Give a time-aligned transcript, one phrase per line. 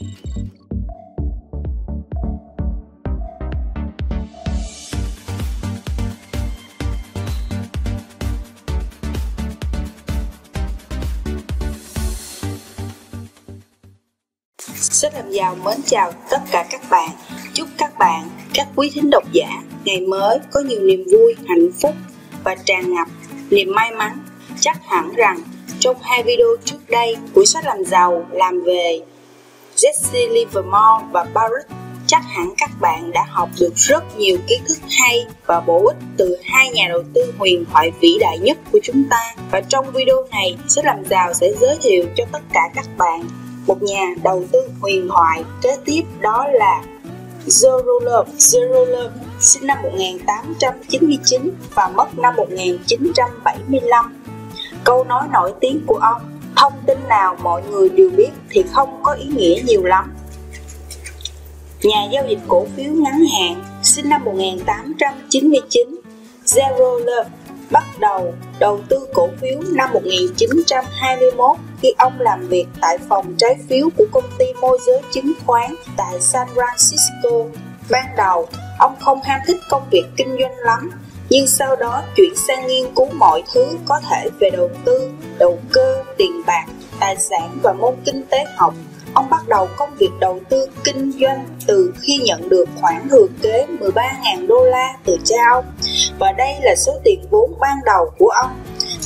[0.00, 0.06] Sách
[15.14, 17.10] làm giàu mến chào tất cả các bạn.
[17.54, 19.48] Chúc các bạn, các quý thính độc giả,
[19.84, 21.94] ngày mới có nhiều niềm vui, hạnh phúc
[22.44, 23.08] và tràn ngập
[23.50, 24.18] niềm may mắn.
[24.60, 25.42] Chắc hẳn rằng
[25.80, 29.00] trong hai video trước đây của sách làm giàu làm về
[29.78, 31.68] Jesse Livermore và Barrett
[32.06, 35.96] chắc hẳn các bạn đã học được rất nhiều kiến thức hay và bổ ích
[36.16, 39.34] từ hai nhà đầu tư huyền thoại vĩ đại nhất của chúng ta.
[39.50, 43.22] Và trong video này, sẽ làm giàu sẽ giới thiệu cho tất cả các bạn
[43.66, 46.82] một nhà đầu tư huyền thoại kế tiếp đó là
[47.46, 49.10] Zorolov Zorolov
[49.40, 54.22] sinh năm 1899 và mất năm 1975
[54.84, 59.02] câu nói nổi tiếng của ông thông tin nào mọi người đều biết thì không
[59.02, 60.14] có ý nghĩa nhiều lắm
[61.82, 66.00] nhà giao dịch cổ phiếu ngắn hạn sinh năm 1899
[66.46, 67.24] Zerolov
[67.70, 73.56] bắt đầu đầu tư cổ phiếu năm 1921 khi ông làm việc tại phòng trái
[73.68, 77.48] phiếu của công ty môi giới chứng khoán tại San Francisco.
[77.90, 80.90] Ban đầu, ông không ham thích công việc kinh doanh lắm,
[81.30, 85.58] nhưng sau đó chuyển sang nghiên cứu mọi thứ có thể về đầu tư, đầu
[85.72, 86.64] cơ, tiền bạc,
[87.00, 88.74] tài sản và môn kinh tế học.
[89.14, 93.26] Ông bắt đầu công việc đầu tư kinh doanh từ khi nhận được khoản thừa
[93.42, 95.64] kế 13.000 đô la từ cha ông.
[96.18, 98.50] Và đây là số tiền vốn ban đầu của ông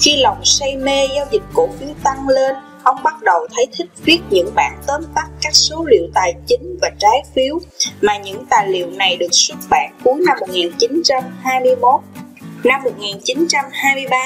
[0.02, 3.90] khi lòng say mê giao dịch cổ phiếu tăng lên, ông bắt đầu thấy thích
[4.04, 7.58] viết những bản tóm tắt các số liệu tài chính và trái phiếu
[8.02, 12.00] mà những tài liệu này được xuất bản cuối năm 1921.
[12.64, 14.18] Năm 1923,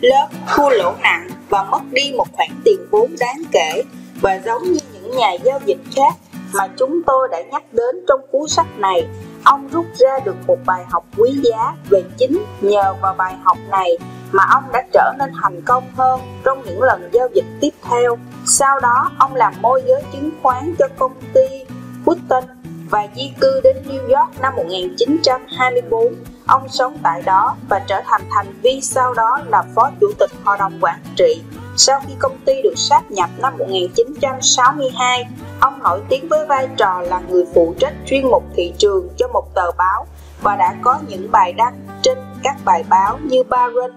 [0.00, 3.82] lớp thua lỗ nặng và mất đi một khoản tiền vốn đáng kể
[4.20, 6.14] và giống như những nhà giao dịch khác
[6.52, 9.06] mà chúng tôi đã nhắc đến trong cuốn sách này,
[9.44, 13.58] ông rút ra được một bài học quý giá về chính nhờ vào bài học
[13.70, 13.98] này
[14.32, 18.18] mà ông đã trở nên thành công hơn trong những lần giao dịch tiếp theo.
[18.46, 21.64] Sau đó, ông làm môi giới chứng khoán cho công ty
[22.04, 22.42] Wooten
[22.90, 26.14] và di cư đến New York năm 1924.
[26.46, 30.30] Ông sống tại đó và trở thành thành viên sau đó là phó chủ tịch
[30.44, 31.42] hội đồng quản trị.
[31.76, 35.24] Sau khi công ty được sáp nhập năm 1962,
[35.60, 39.28] ông nổi tiếng với vai trò là người phụ trách chuyên mục thị trường cho
[39.28, 40.06] một tờ báo
[40.42, 43.90] và đã có những bài đăng trên các bài báo như Barron,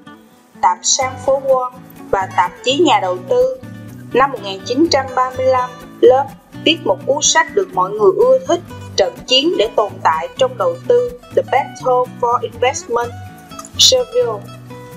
[0.65, 1.71] tạp sang phố Wall
[2.11, 3.57] và tạp chí nhà đầu tư.
[4.13, 5.69] Năm 1935,
[6.01, 6.29] Love
[6.65, 8.59] viết một cuốn sách được mọi người ưa thích,
[8.95, 13.11] Trận chiến để tồn tại trong đầu tư The Battle for Investment.
[13.77, 14.41] Seville,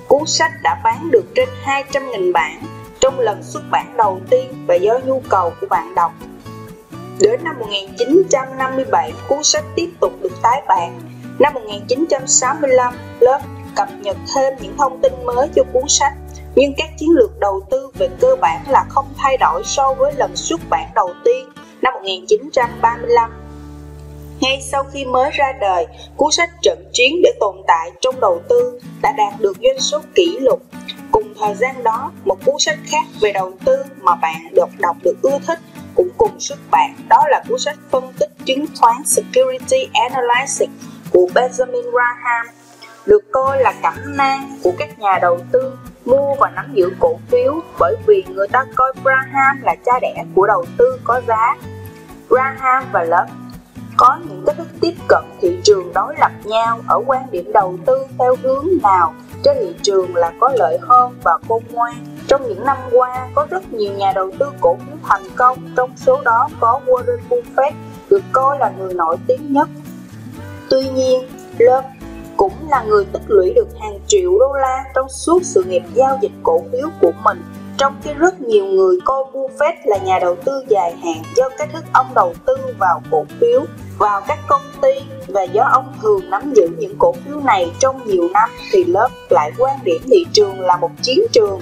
[0.09, 2.62] cuốn sách đã bán được trên 200.000 bản
[3.00, 6.12] trong lần xuất bản đầu tiên và do nhu cầu của bạn đọc.
[7.21, 11.00] Đến năm 1957, cuốn sách tiếp tục được tái bản.
[11.39, 16.12] Năm 1965, Love cập nhật thêm những thông tin mới cho cuốn sách
[16.55, 20.12] nhưng các chiến lược đầu tư về cơ bản là không thay đổi so với
[20.12, 21.49] lần xuất bản đầu tiên
[21.83, 23.31] năm 1935.
[24.41, 25.87] Ngay sau khi mới ra đời,
[26.17, 30.00] cuốn sách Trận chiến để tồn tại trong đầu tư đã đạt được doanh số
[30.15, 30.62] kỷ lục.
[31.11, 34.97] Cùng thời gian đó, một cuốn sách khác về đầu tư mà bạn được đọc
[35.03, 35.59] được ưa thích
[35.94, 40.69] cũng cùng xuất bản, đó là cuốn sách phân tích chứng khoán Security Analysis
[41.12, 42.47] của Benjamin Graham
[43.09, 45.73] được coi là cẩm nang của các nhà đầu tư
[46.05, 50.25] mua và nắm giữ cổ phiếu bởi vì người ta coi Graham là cha đẻ
[50.35, 51.57] của đầu tư có giá.
[52.29, 53.33] Graham và Love
[53.97, 57.79] có những cách thức tiếp cận thị trường đối lập nhau ở quan điểm đầu
[57.87, 59.15] tư theo hướng nào
[59.45, 61.95] trên thị trường là có lợi hơn và khôn ngoan.
[62.27, 65.91] Trong những năm qua, có rất nhiều nhà đầu tư cổ phiếu thành công, trong
[65.97, 67.73] số đó có Warren Buffett,
[68.11, 69.69] được coi là người nổi tiếng nhất.
[70.71, 71.89] Tuy nhiên, Love
[72.38, 76.19] cũng là người tích lũy được hàng triệu đô la trong suốt sự nghiệp giao
[76.22, 77.43] dịch cổ phiếu của mình.
[77.78, 81.69] Trong khi rất nhiều người coi Buffett là nhà đầu tư dài hạn do cách
[81.73, 83.64] thức ông đầu tư vào cổ phiếu,
[83.99, 84.90] vào các công ty
[85.29, 89.08] và do ông thường nắm giữ những cổ phiếu này trong nhiều năm thì lớp
[89.31, 91.61] lại quan điểm thị trường là một chiến trường.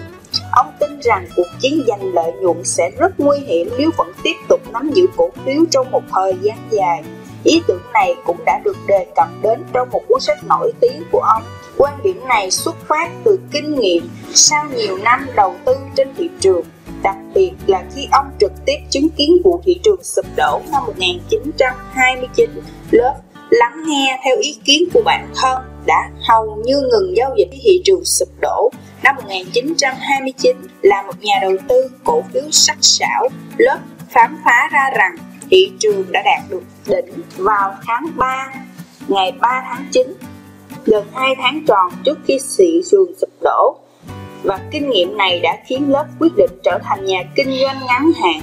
[0.52, 4.36] Ông tin rằng cuộc chiến giành lợi nhuận sẽ rất nguy hiểm nếu vẫn tiếp
[4.48, 7.04] tục nắm giữ cổ phiếu trong một thời gian dài.
[7.46, 11.02] Ý tưởng này cũng đã được đề cập đến trong một cuốn sách nổi tiếng
[11.12, 11.42] của ông.
[11.76, 16.30] Quan điểm này xuất phát từ kinh nghiệm sau nhiều năm đầu tư trên thị
[16.40, 16.64] trường,
[17.02, 20.82] đặc biệt là khi ông trực tiếp chứng kiến vụ thị trường sụp đổ năm
[20.86, 22.50] 1929.
[22.90, 23.14] Lớp
[23.50, 27.80] lắng nghe theo ý kiến của bản thân đã hầu như ngừng giao dịch thị
[27.84, 28.70] trường sụp đổ
[29.02, 33.78] năm 1929 là một nhà đầu tư cổ phiếu sắc sảo lớp
[34.10, 35.16] khám phá ra rằng
[35.50, 38.52] thị trường đã đạt được đỉnh vào tháng 3,
[39.08, 40.14] ngày 3 tháng 9,
[40.86, 43.76] gần 2 tháng tròn trước khi thị trường sụp đổ.
[44.42, 48.10] Và kinh nghiệm này đã khiến lớp quyết định trở thành nhà kinh doanh ngắn
[48.22, 48.40] hạn,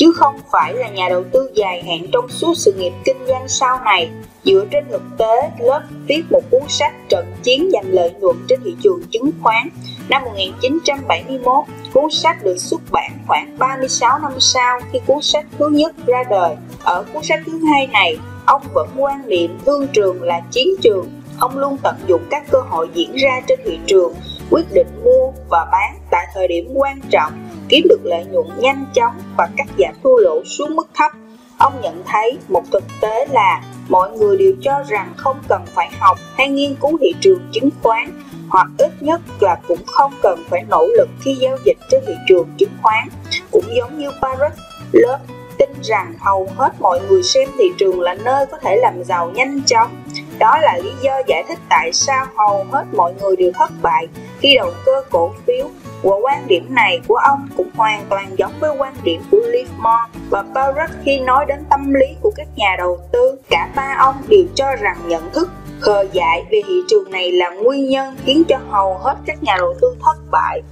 [0.00, 3.48] chứ không phải là nhà đầu tư dài hạn trong suốt sự nghiệp kinh doanh
[3.48, 4.10] sau này.
[4.44, 8.60] Dựa trên thực tế, lớp viết một cuốn sách trận chiến giành lợi nhuận trên
[8.64, 9.68] thị trường chứng khoán
[10.08, 15.68] năm 1971 Cuốn sách được xuất bản khoảng 36 năm sau khi cuốn sách thứ
[15.68, 16.56] nhất ra đời.
[16.82, 21.08] Ở cuốn sách thứ hai này, ông vẫn quan niệm thương trường là chiến trường.
[21.38, 24.14] Ông luôn tận dụng các cơ hội diễn ra trên thị trường,
[24.50, 27.32] quyết định mua và bán tại thời điểm quan trọng,
[27.68, 31.12] kiếm được lợi nhuận nhanh chóng và cắt giảm thua lỗ xuống mức thấp.
[31.58, 35.90] Ông nhận thấy một thực tế là mọi người đều cho rằng không cần phải
[35.98, 38.10] học hay nghiên cứu thị trường chứng khoán
[38.48, 42.14] hoặc ít nhất là cũng không cần phải nỗ lực khi giao dịch trên thị
[42.28, 43.08] trường chứng khoán.
[43.50, 44.54] Cũng giống như Barrett,
[44.92, 45.18] lớp
[45.58, 49.30] tin rằng hầu hết mọi người xem thị trường là nơi có thể làm giàu
[49.30, 49.99] nhanh chóng.
[50.40, 54.08] Đó là lý do giải thích tại sao hầu hết mọi người đều thất bại
[54.38, 55.68] khi đầu cơ cổ phiếu.
[56.02, 60.20] Và quan điểm này của ông cũng hoàn toàn giống với quan điểm của Livermore
[60.30, 63.38] và Barrett khi nói đến tâm lý của các nhà đầu tư.
[63.50, 65.50] Cả ba ông đều cho rằng nhận thức
[65.80, 69.56] khờ dại về thị trường này là nguyên nhân khiến cho hầu hết các nhà
[69.58, 70.62] đầu tư thất bại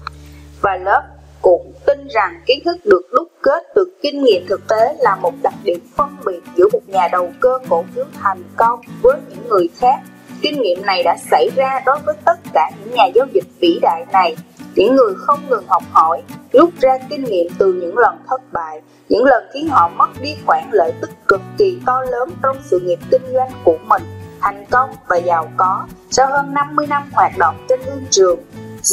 [0.60, 1.02] và lớp
[1.88, 5.54] tin rằng kiến thức được đúc kết từ kinh nghiệm thực tế là một đặc
[5.64, 9.68] điểm phân biệt giữa một nhà đầu cơ cổ phiếu thành công với những người
[9.78, 10.00] khác.
[10.42, 13.78] Kinh nghiệm này đã xảy ra đối với tất cả những nhà giao dịch vĩ
[13.82, 14.36] đại này.
[14.74, 18.80] Những người không ngừng học hỏi, rút ra kinh nghiệm từ những lần thất bại,
[19.08, 22.80] những lần khiến họ mất đi khoản lợi tức cực kỳ to lớn trong sự
[22.80, 24.02] nghiệp kinh doanh của mình
[24.40, 28.38] thành công và giàu có sau hơn 50 năm hoạt động trên thương trường.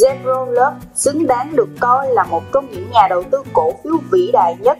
[0.00, 3.96] Zero Love xứng đáng được coi là một trong những nhà đầu tư cổ phiếu
[4.10, 4.78] vĩ đại nhất.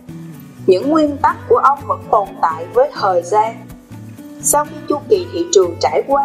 [0.66, 3.66] Những nguyên tắc của ông vẫn tồn tại với thời gian.
[4.40, 6.24] Sau khi chu kỳ thị trường trải qua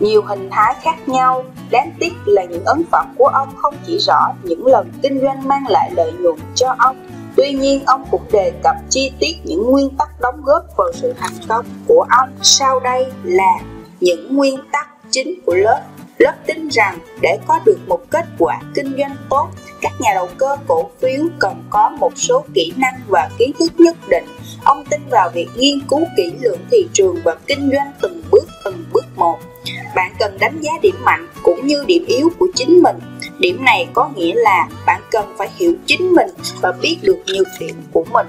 [0.00, 3.98] nhiều hình thái khác nhau, đáng tiếc là những ấn phẩm của ông không chỉ
[3.98, 6.96] rõ những lần kinh doanh mang lại lợi nhuận cho ông,
[7.36, 11.14] Tuy nhiên, ông cũng đề cập chi tiết những nguyên tắc đóng góp vào sự
[11.18, 12.28] thành công của ông.
[12.42, 13.58] Sau đây là
[14.00, 15.80] những nguyên tắc chính của lớp.
[16.18, 19.48] Lớp tin rằng để có được một kết quả kinh doanh tốt,
[19.80, 23.72] các nhà đầu cơ cổ phiếu cần có một số kỹ năng và kiến thức
[23.78, 24.24] nhất định.
[24.64, 28.44] Ông tin vào việc nghiên cứu kỹ lưỡng thị trường và kinh doanh từng bước
[28.64, 29.38] từng bước một.
[29.94, 32.96] Bạn cần đánh giá điểm mạnh cũng như điểm yếu của chính mình
[33.38, 36.28] Điểm này có nghĩa là bạn cần phải hiểu chính mình
[36.60, 38.26] và biết được nhược điểm của mình.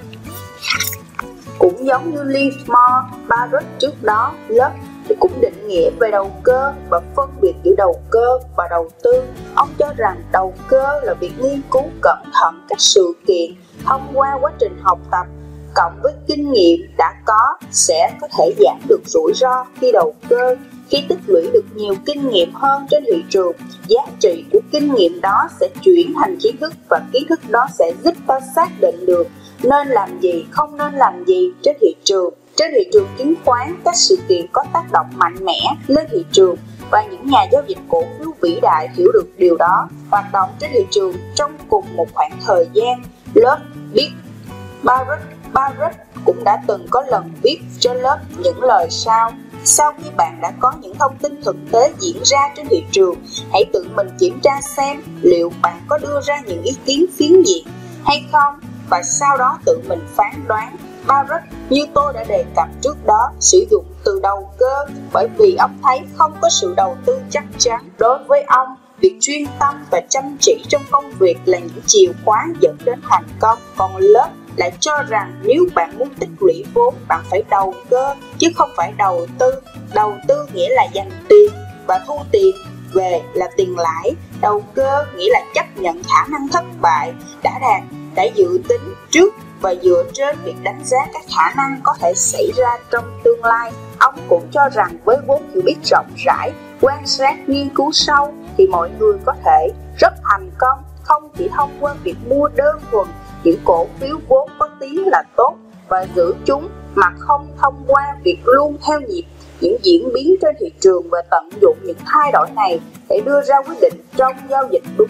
[1.59, 4.71] Cũng giống như Livermore, Barrett trước đó, lớp
[5.07, 8.89] thì cũng định nghĩa về đầu cơ và phân biệt giữa đầu cơ và đầu
[9.03, 9.23] tư.
[9.55, 13.51] Ông cho rằng đầu cơ là việc nghiên cứu cẩn thận các sự kiện
[13.85, 15.27] thông qua quá trình học tập
[15.75, 20.15] cộng với kinh nghiệm đã có sẽ có thể giảm được rủi ro khi đầu
[20.29, 20.55] cơ
[20.89, 23.55] khi tích lũy được nhiều kinh nghiệm hơn trên thị trường,
[23.87, 27.67] giá trị của kinh nghiệm đó sẽ chuyển thành kiến thức và kiến thức đó
[27.79, 29.27] sẽ giúp ta xác định được
[29.63, 32.33] nên làm gì, không nên làm gì trên thị trường.
[32.55, 36.25] Trên thị trường chứng khoán, các sự kiện có tác động mạnh mẽ lên thị
[36.31, 36.55] trường
[36.91, 40.49] và những nhà giao dịch cổ phiếu vĩ đại hiểu được điều đó hoạt động
[40.59, 43.03] trên thị trường trong cùng một khoảng thời gian.
[43.33, 43.57] Lớp
[43.93, 44.09] biết
[44.83, 45.21] Barrett
[45.53, 49.31] Barrett cũng đã từng có lần viết cho lớp những lời sau
[49.63, 53.15] sau khi bạn đã có những thông tin thực tế diễn ra trên thị trường,
[53.53, 57.43] hãy tự mình kiểm tra xem liệu bạn có đưa ra những ý kiến phiến
[57.43, 57.67] diện
[58.05, 58.59] hay không
[58.89, 60.75] và sau đó tự mình phán đoán.
[61.07, 65.55] Barrett như tôi đã đề cập trước đó, sử dụng từ đầu cơ, bởi vì
[65.55, 68.75] ông thấy không có sự đầu tư chắc chắn đối với ông.
[68.99, 72.99] Việc chuyên tâm và chăm chỉ trong công việc là những chìa khóa dẫn đến
[73.09, 73.57] thành công.
[73.77, 78.15] Còn lớp lại cho rằng nếu bạn muốn tích lũy vốn, bạn phải đầu cơ,
[78.37, 79.51] chứ không phải đầu tư.
[79.93, 81.51] Đầu tư nghĩa là dành tiền
[81.87, 82.55] và thu tiền,
[82.93, 84.11] về là tiền lãi.
[84.41, 87.83] Đầu cơ nghĩa là chấp nhận khả năng thất bại đã đạt,
[88.15, 92.13] đã dự tính trước và dựa trên việc đánh giá các khả năng có thể
[92.15, 96.51] xảy ra trong tương lai ông cũng cho rằng với vốn hiểu biết rộng rãi
[96.81, 99.67] quan sát nghiên cứu sâu thì mọi người có thể
[99.99, 103.07] rất thành công không chỉ thông qua việc mua đơn thuần
[103.43, 105.55] những cổ phiếu vốn có tiếng là tốt
[105.87, 109.23] và giữ chúng mà không thông qua việc luôn theo nhịp
[109.61, 113.41] những diễn biến trên thị trường và tận dụng những thay đổi này để đưa
[113.41, 115.09] ra quyết định trong giao dịch đúng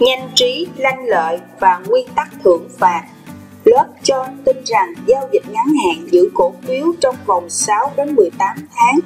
[0.00, 3.02] nhanh trí, lanh lợi và nguyên tắc thưởng phạt.
[3.66, 8.14] Lớp cho tin rằng giao dịch ngắn hạn giữ cổ phiếu trong vòng 6 đến
[8.14, 8.98] 18 tháng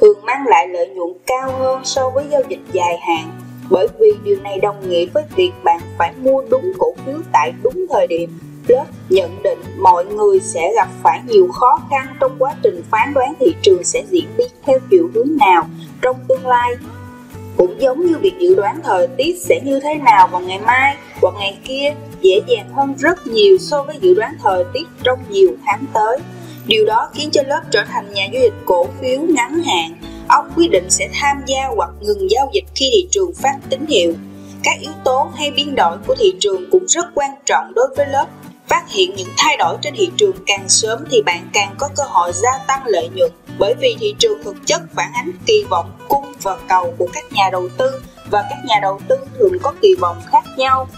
[0.00, 3.30] thường mang lại lợi nhuận cao hơn so với giao dịch dài hạn
[3.70, 7.52] bởi vì điều này đồng nghĩa với việc bạn phải mua đúng cổ phiếu tại
[7.62, 12.36] đúng thời điểm Lớp nhận định mọi người sẽ gặp phải nhiều khó khăn trong
[12.38, 15.66] quá trình phán đoán thị trường sẽ diễn biến theo chiều hướng nào
[16.02, 16.74] trong tương lai.
[17.56, 20.96] Cũng giống như việc dự đoán thời tiết sẽ như thế nào vào ngày mai
[21.22, 21.94] hoặc ngày kia
[22.26, 26.18] dễ dàng hơn rất nhiều so với dự đoán thời tiết trong nhiều tháng tới.
[26.66, 30.00] Điều đó khiến cho lớp trở thành nhà giao dịch cổ phiếu ngắn hạn.
[30.28, 33.86] Ông quyết định sẽ tham gia hoặc ngừng giao dịch khi thị trường phát tín
[33.86, 34.14] hiệu.
[34.62, 38.06] Các yếu tố hay biến đổi của thị trường cũng rất quan trọng đối với
[38.06, 38.26] lớp.
[38.68, 42.02] Phát hiện những thay đổi trên thị trường càng sớm thì bạn càng có cơ
[42.06, 45.92] hội gia tăng lợi nhuận, bởi vì thị trường thực chất phản ánh kỳ vọng,
[46.08, 47.90] cung và cầu của các nhà đầu tư,
[48.30, 50.88] và các nhà đầu tư thường có kỳ vọng khác nhau.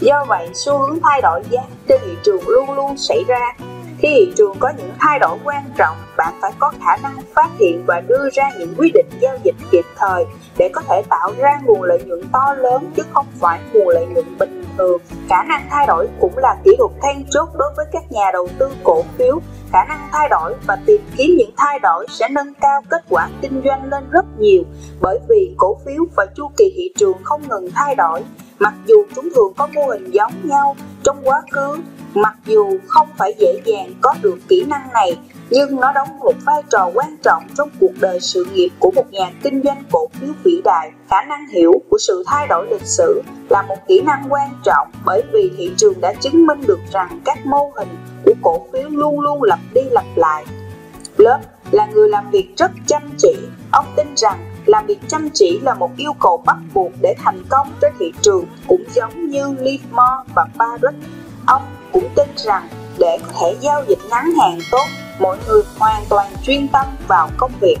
[0.00, 3.56] Do vậy, xu hướng thay đổi giá trên thị trường luôn luôn xảy ra
[3.98, 7.48] khi thị trường có những thay đổi quan trọng, bạn phải có khả năng phát
[7.58, 10.24] hiện và đưa ra những quyết định giao dịch kịp thời
[10.58, 14.06] để có thể tạo ra nguồn lợi nhuận to lớn chứ không phải nguồn lợi
[14.06, 15.00] nhuận bình thường.
[15.28, 18.48] Khả năng thay đổi cũng là kỹ thuật then chốt đối với các nhà đầu
[18.58, 19.40] tư cổ phiếu.
[19.72, 23.28] Khả năng thay đổi và tìm kiếm những thay đổi sẽ nâng cao kết quả
[23.42, 24.62] kinh doanh lên rất nhiều
[25.00, 28.22] bởi vì cổ phiếu và chu kỳ thị trường không ngừng thay đổi.
[28.58, 31.76] Mặc dù chúng thường có mô hình giống nhau trong quá khứ
[32.16, 35.18] Mặc dù không phải dễ dàng có được kỹ năng này,
[35.50, 39.10] nhưng nó đóng một vai trò quan trọng trong cuộc đời sự nghiệp của một
[39.10, 40.90] nhà kinh doanh cổ phiếu vĩ đại.
[41.08, 44.88] Khả năng hiểu của sự thay đổi lịch sử là một kỹ năng quan trọng
[45.04, 47.88] bởi vì thị trường đã chứng minh được rằng các mô hình
[48.24, 50.44] của cổ phiếu luôn luôn lặp đi lặp lại.
[51.16, 51.38] Lớp
[51.70, 53.36] là người làm việc rất chăm chỉ.
[53.72, 57.42] Ông tin rằng làm việc chăm chỉ là một yêu cầu bắt buộc để thành
[57.48, 60.96] công trên thị trường cũng giống như Livermore và Barrett.
[61.46, 62.68] Ông cũng tin rằng
[62.98, 64.86] để có thể giao dịch ngắn hạn tốt,
[65.20, 67.76] mọi người hoàn toàn chuyên tâm vào công việc.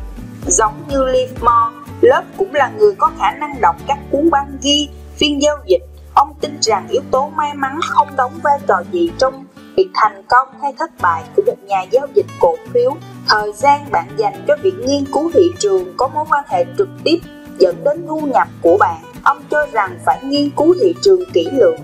[0.46, 4.88] Giống như Livermore, lớp cũng là người có khả năng đọc các cuốn băng ghi
[5.16, 5.82] phiên giao dịch.
[6.14, 9.45] Ông tin rằng yếu tố may mắn không đóng vai trò gì trong
[9.76, 12.96] việc thành công hay thất bại của một nhà giao dịch cổ phiếu.
[13.28, 16.88] Thời gian bạn dành cho việc nghiên cứu thị trường có mối quan hệ trực
[17.04, 17.18] tiếp
[17.58, 18.96] dẫn đến thu nhập của bạn.
[19.22, 21.80] Ông cho rằng phải nghiên cứu thị trường kỹ lưỡng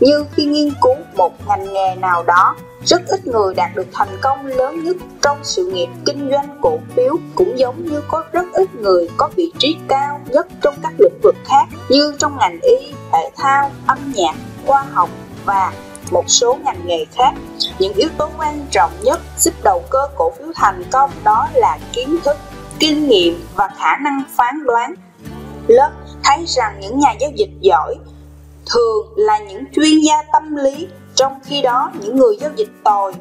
[0.00, 4.18] như khi nghiên cứu một ngành nghề nào đó rất ít người đạt được thành
[4.20, 8.44] công lớn nhất trong sự nghiệp kinh doanh cổ phiếu cũng giống như có rất
[8.52, 12.60] ít người có vị trí cao nhất trong các lĩnh vực khác như trong ngành
[12.60, 14.34] y, thể thao, âm nhạc,
[14.66, 15.10] khoa học
[15.44, 15.72] và
[16.10, 17.32] một số ngành nghề khác.
[17.78, 21.78] Những yếu tố quan trọng nhất giúp đầu cơ cổ phiếu thành công đó là
[21.92, 22.36] kiến thức,
[22.78, 24.94] kinh nghiệm và khả năng phán đoán.
[25.66, 25.90] Lớp
[26.24, 27.94] thấy rằng những nhà giao dịch giỏi
[28.66, 33.12] thường là những chuyên gia tâm lý trong khi đó những người giao dịch tồi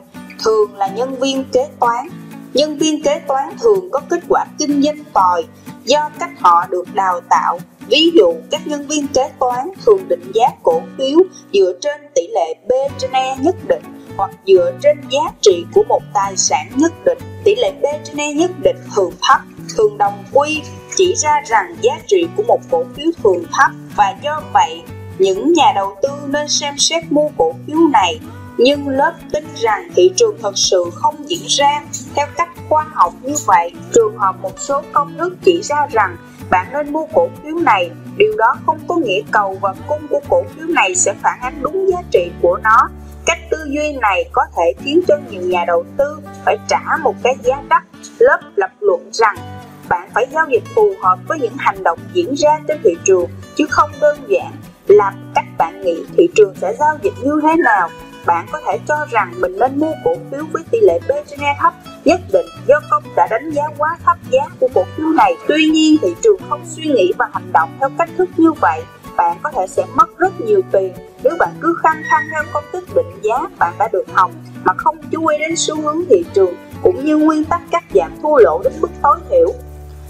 [0.43, 2.07] thường là nhân viên kế toán
[2.53, 5.45] nhân viên kế toán thường có kết quả kinh doanh tồi
[5.83, 10.31] do cách họ được đào tạo ví dụ, các nhân viên kế toán thường định
[10.33, 11.17] giá cổ phiếu
[11.53, 13.81] dựa trên tỷ lệ b trên e nhất định
[14.17, 17.17] hoặc dựa trên giá trị của một tài sản nhất định.
[17.43, 19.41] Tỷ lệ b trên e nhất định thường thấp,
[19.77, 20.61] thường đồng quy,
[20.95, 23.71] chỉ ra rằng giá trị của một cổ phiếu thường thấp.
[23.95, 24.81] Và do vậy,
[25.19, 28.19] những nhà đầu tư nên xem xét mua cổ phiếu này.
[28.57, 31.83] Nhưng lớp tin rằng thị trường thật sự không diễn ra
[32.15, 33.71] theo cách khoa học như vậy.
[33.93, 36.17] Trường hợp một số công thức chỉ ra rằng
[36.49, 37.91] bạn nên mua cổ phiếu này.
[38.17, 41.61] Điều đó không có nghĩa cầu và cung của cổ phiếu này sẽ phản ánh
[41.61, 42.89] đúng giá trị của nó.
[43.25, 47.15] Cách tư duy này có thể khiến cho nhiều nhà đầu tư phải trả một
[47.23, 47.83] cái giá đắt,
[48.19, 49.35] lớp lập luận rằng
[49.89, 53.29] bạn phải giao dịch phù hợp với những hành động diễn ra trên thị trường,
[53.55, 54.51] chứ không đơn giản
[54.87, 57.89] là cách bạn nghĩ thị trường sẽ giao dịch như thế nào
[58.25, 61.73] bạn có thể cho rằng mình nên mua cổ phiếu với tỷ lệ P/E thấp
[62.05, 65.33] nhất định do công đã đánh giá quá thấp giá của cổ phiếu này.
[65.47, 68.81] Tuy nhiên thị trường không suy nghĩ và hành động theo cách thức như vậy,
[69.17, 72.63] bạn có thể sẽ mất rất nhiều tiền nếu bạn cứ khăng khăng theo công
[72.73, 74.31] thức định giá bạn đã được học
[74.63, 78.11] mà không chú ý đến xu hướng thị trường cũng như nguyên tắc cắt giảm
[78.21, 79.47] thua lỗ đến mức tối thiểu.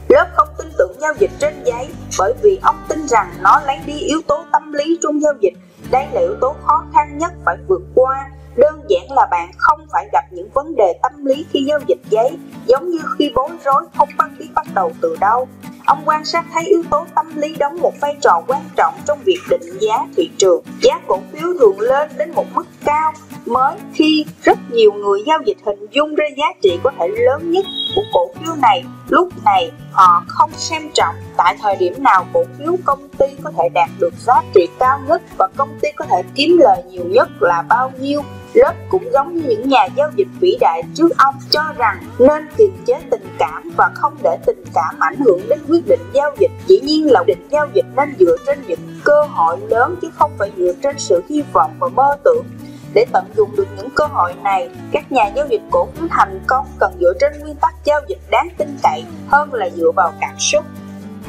[0.09, 1.89] Lớp không tin tưởng giao dịch trên giấy
[2.19, 5.53] bởi vì ông tin rằng nó lấy đi yếu tố tâm lý trong giao dịch.
[5.91, 8.29] Đây là yếu tố khó khăn nhất phải vượt qua.
[8.57, 12.01] Đơn giản là bạn không phải gặp những vấn đề tâm lý khi giao dịch
[12.09, 14.09] giấy, giống như khi bối rối không
[14.39, 15.47] biết bắt đầu từ đâu.
[15.85, 19.19] Ông quan sát thấy yếu tố tâm lý đóng một vai trò quan trọng trong
[19.25, 20.63] việc định giá thị trường.
[20.81, 23.13] Giá cổ phiếu thường lên đến một mức cao
[23.45, 27.51] mới khi rất nhiều người giao dịch hình dung ra giá trị có thể lớn
[27.51, 32.25] nhất của cổ phiếu này, lúc này họ không xem trọng tại thời điểm nào
[32.33, 35.89] cổ phiếu công ty có thể đạt được giá trị cao nhất và công ty
[35.95, 38.21] có thể kiếm lời nhiều nhất là bao nhiêu
[38.53, 42.47] Lớp cũng giống như những nhà giao dịch vĩ đại trước ông cho rằng nên
[42.57, 46.31] kiềm chế tình cảm và không để tình cảm ảnh hưởng đến quyết định giao
[46.39, 46.51] dịch.
[46.67, 50.31] Dĩ nhiên là định giao dịch nên dựa trên những cơ hội lớn chứ không
[50.37, 52.45] phải dựa trên sự hy vọng và mơ tưởng
[52.93, 56.39] để tận dụng được những cơ hội này, các nhà giao dịch cổ phiếu thành
[56.47, 60.13] công cần dựa trên nguyên tắc giao dịch đáng tin cậy hơn là dựa vào
[60.21, 60.65] cảm xúc.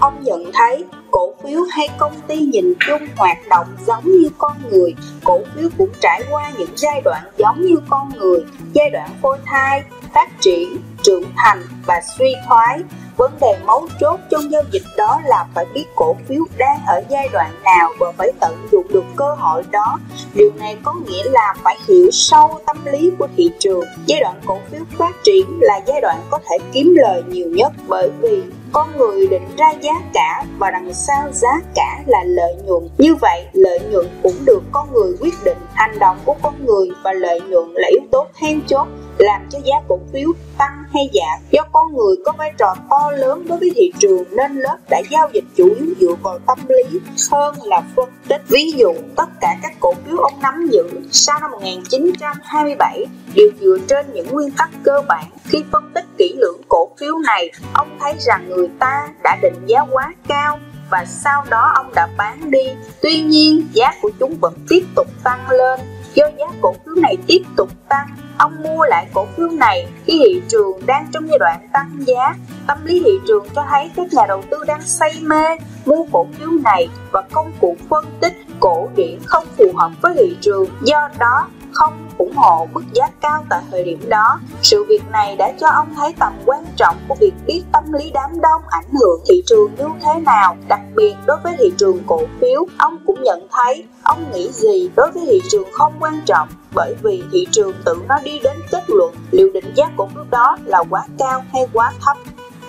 [0.01, 4.57] Ông nhận thấy cổ phiếu hay công ty nhìn chung hoạt động giống như con
[4.71, 4.95] người,
[5.25, 9.39] cổ phiếu cũng trải qua những giai đoạn giống như con người, giai đoạn phôi
[9.45, 9.83] thai,
[10.15, 10.69] phát triển,
[11.03, 12.81] trưởng thành và suy thoái.
[13.17, 17.03] Vấn đề mấu chốt trong giao dịch đó là phải biết cổ phiếu đang ở
[17.09, 19.99] giai đoạn nào và phải tận dụng được cơ hội đó.
[20.35, 23.85] Điều này có nghĩa là phải hiểu sâu tâm lý của thị trường.
[24.07, 27.73] Giai đoạn cổ phiếu phát triển là giai đoạn có thể kiếm lời nhiều nhất
[27.89, 28.43] bởi vì
[28.73, 32.89] con người định ra giá cả và đằng sau giá cả là lợi nhuận.
[32.99, 35.59] Như vậy, lợi nhuận cũng được con người quyết định.
[35.75, 39.59] Hành động của con người và lợi nhuận là yếu tố then chốt làm cho
[39.65, 40.29] giá cổ phiếu
[40.59, 41.43] tăng hay giảm.
[41.51, 45.03] Do con người có vai trò to lớn đối với thị trường nên lớp đã
[45.11, 48.43] giao dịch chủ yếu dựa vào tâm lý hơn là phân tích.
[48.49, 53.79] Ví dụ, tất cả các cổ phiếu ông nắm giữ sau năm 1927 đều dựa
[53.89, 55.25] trên những nguyên tắc cơ bản.
[55.45, 59.67] Khi phân tích kỹ lưỡng cổ phiếu này, ông thấy rằng người ta đã định
[59.67, 60.59] giá quá cao
[60.91, 62.65] và sau đó ông đã bán đi.
[63.03, 65.81] Tuy nhiên, giá của chúng vẫn tiếp tục tăng lên.
[66.15, 68.07] Do giá cổ phiếu này tiếp tục tăng
[68.39, 72.35] ông mua lại cổ phiếu này khi thị trường đang trong giai đoạn tăng giá.
[72.67, 76.27] Tâm lý thị trường cho thấy các nhà đầu tư đang say mê mua cổ
[76.33, 80.67] phiếu này và công cụ phân tích cổ điển không phù hợp với thị trường.
[80.83, 84.41] Do đó không ủng hộ mức giá cao tại thời điểm đó.
[84.63, 88.11] Sự việc này đã cho ông thấy tầm quan trọng của việc biết tâm lý
[88.11, 91.99] đám đông ảnh hưởng thị trường như thế nào, đặc biệt đối với thị trường
[92.07, 92.67] cổ phiếu.
[92.79, 96.95] Ông cũng nhận thấy ông nghĩ gì đối với thị trường không quan trọng bởi
[97.03, 100.57] vì thị trường tự nó đi đến kết luận liệu định giá cổ phiếu đó
[100.65, 102.17] là quá cao hay quá thấp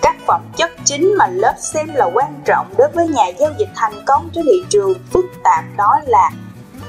[0.02, 3.68] các phẩm chất chính mà lớp xem là quan trọng đối với nhà giao dịch
[3.74, 6.30] thành công trên thị trường phức tạp đó là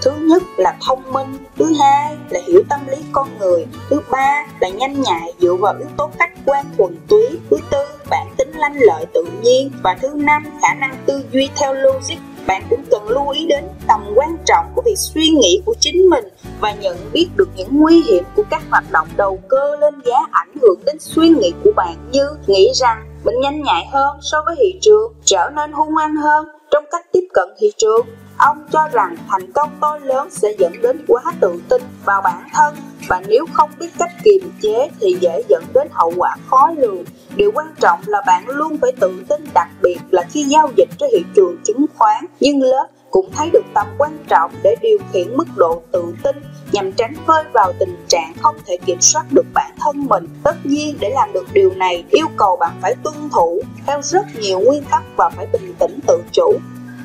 [0.02, 4.46] thứ nhất là thông minh, thứ hai là hiểu tâm lý con người, thứ ba
[4.60, 7.78] là nhanh nhạy dựa vào yếu tố khách quan thuần túy, thứ tư,
[8.10, 12.18] bản tính lanh lợi tự nhiên, và thứ năm, khả năng tư duy theo logic.
[12.48, 16.10] Bạn cũng cần lưu ý đến tầm quan trọng của việc suy nghĩ của chính
[16.10, 16.26] mình
[16.60, 20.18] và nhận biết được những nguy hiểm của các hoạt động đầu cơ lên giá
[20.32, 24.38] ảnh hưởng đến suy nghĩ của bạn như nghĩ rằng mình nhanh nhạy hơn so
[24.46, 28.08] với thị trường, trở nên hung hăng hơn trong cách tiếp cận thị trường.
[28.38, 32.44] Ông cho rằng thành công to lớn sẽ dẫn đến quá tự tin vào bản
[32.54, 32.76] thân
[33.08, 37.04] và nếu không biết cách kiềm chế thì dễ dẫn đến hậu quả khó lường.
[37.36, 40.90] Điều quan trọng là bạn luôn phải tự tin, đặc biệt là khi giao dịch
[40.98, 42.26] trên thị trường chứng khoán.
[42.40, 46.36] Nhưng lớp cũng thấy được tầm quan trọng để điều khiển mức độ tự tin
[46.72, 50.28] nhằm tránh rơi vào tình trạng không thể kiểm soát được bản thân mình.
[50.44, 54.26] Tất nhiên, để làm được điều này, yêu cầu bạn phải tuân thủ theo rất
[54.42, 56.54] nhiều nguyên tắc và phải bình tĩnh tự chủ.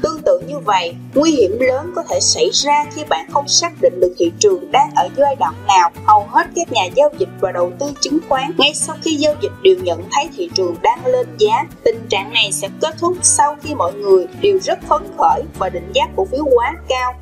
[0.03, 3.73] Tương tự như vậy, nguy hiểm lớn có thể xảy ra khi bạn không xác
[3.81, 5.91] định được thị trường đang ở giai đoạn nào.
[6.05, 9.35] Hầu hết các nhà giao dịch và đầu tư chứng khoán ngay sau khi giao
[9.41, 11.65] dịch đều nhận thấy thị trường đang lên giá.
[11.85, 15.69] Tình trạng này sẽ kết thúc sau khi mọi người đều rất phấn khởi và
[15.69, 17.15] định giá cổ phiếu quá cao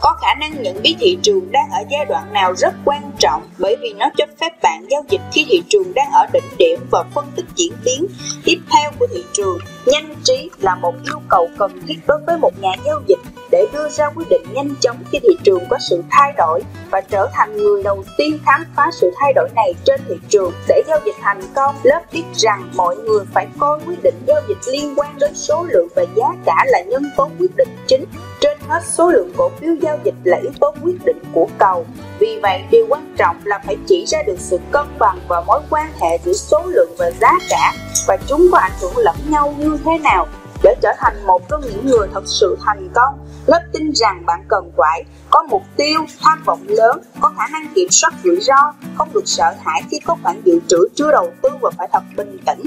[0.00, 3.42] có khả năng nhận biết thị trường đang ở giai đoạn nào rất quan trọng
[3.58, 6.80] bởi vì nó cho phép bạn giao dịch khi thị trường đang ở đỉnh điểm
[6.90, 8.06] và phân tích diễn biến
[8.44, 9.58] tiếp theo của thị trường.
[9.86, 13.18] Nhanh trí là một yêu cầu cần thiết đối với một nhà giao dịch
[13.50, 17.00] để đưa ra quyết định nhanh chóng khi thị trường có sự thay đổi và
[17.00, 20.52] trở thành người đầu tiên khám phá sự thay đổi này trên thị trường.
[20.68, 24.40] Để giao dịch thành công, lớp biết rằng mọi người phải coi quyết định giao
[24.48, 28.04] dịch liên quan đến số lượng và giá cả là nhân tố quyết định chính.
[28.40, 31.86] Trên hết, số lượng cổ phiếu giao dịch là yếu tố quyết định của cầu.
[32.18, 35.60] Vì vậy, điều quan trọng là phải chỉ ra được sự cân bằng và mối
[35.70, 37.72] quan hệ giữa số lượng và giá cả
[38.06, 40.26] và chúng có ảnh hưởng lẫn nhau như thế nào
[40.62, 43.14] để trở thành một trong những người thật sự thành công
[43.46, 47.72] lớp tin rằng bạn cần phải có mục tiêu tham vọng lớn có khả năng
[47.74, 51.32] kiểm soát rủi ro không được sợ hãi khi có khoản dự trữ chưa đầu
[51.42, 52.66] tư và phải thật bình tĩnh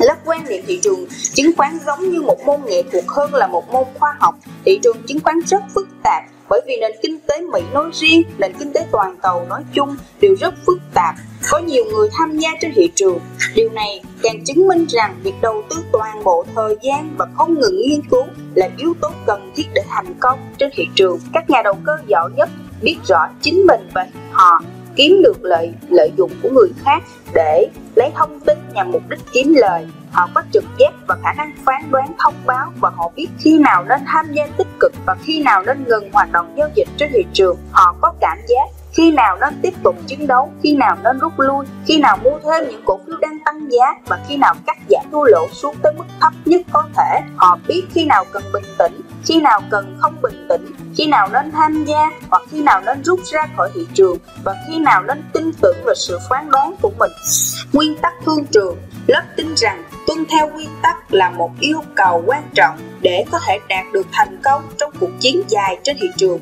[0.00, 3.46] lớp quan niệm thị trường chứng khoán giống như một môn nghệ thuật hơn là
[3.46, 4.34] một môn khoa học
[4.64, 8.22] thị trường chứng khoán rất phức tạp bởi vì nền kinh tế Mỹ nói riêng,
[8.38, 11.14] nền kinh tế toàn cầu nói chung đều rất phức tạp
[11.50, 13.18] có nhiều người tham gia trên thị trường.
[13.54, 17.60] Điều này càng chứng minh rằng việc đầu tư toàn bộ thời gian và không
[17.60, 21.18] ngừng nghiên cứu là yếu tố cần thiết để thành công trên thị trường.
[21.32, 22.48] Các nhà đầu cơ giỏi nhất
[22.82, 24.62] biết rõ chính mình và họ
[24.96, 27.02] kiếm được lợi lợi dụng của người khác
[27.34, 27.68] để
[28.00, 29.86] lấy thông tin nhằm mục đích kiếm lời.
[30.10, 33.58] Họ có trực giác và khả năng phán đoán thông báo và họ biết khi
[33.58, 36.88] nào nên tham gia tích cực và khi nào nên ngừng hoạt động giao dịch
[36.96, 37.56] trên thị trường.
[37.72, 41.32] Họ có cảm giác khi nào nên tiếp tục chiến đấu, khi nào nên rút
[41.40, 44.78] lui, khi nào mua thêm những cổ phiếu đang tăng giá và khi nào cắt
[44.90, 47.20] giảm thua lỗ xuống tới mức thấp nhất có thể.
[47.36, 51.28] Họ biết khi nào cần bình tĩnh, khi nào cần không bình tĩnh, khi nào
[51.32, 55.02] nên tham gia hoặc khi nào nên rút ra khỏi thị trường và khi nào
[55.02, 57.12] nên tin tưởng vào sự phán đoán của mình.
[57.72, 58.76] Nguyên tắc thương trường
[59.06, 63.38] Lớp tin rằng tuân theo quy tắc là một yêu cầu quan trọng để có
[63.46, 66.40] thể đạt được thành công trong cuộc chiến dài trên thị trường.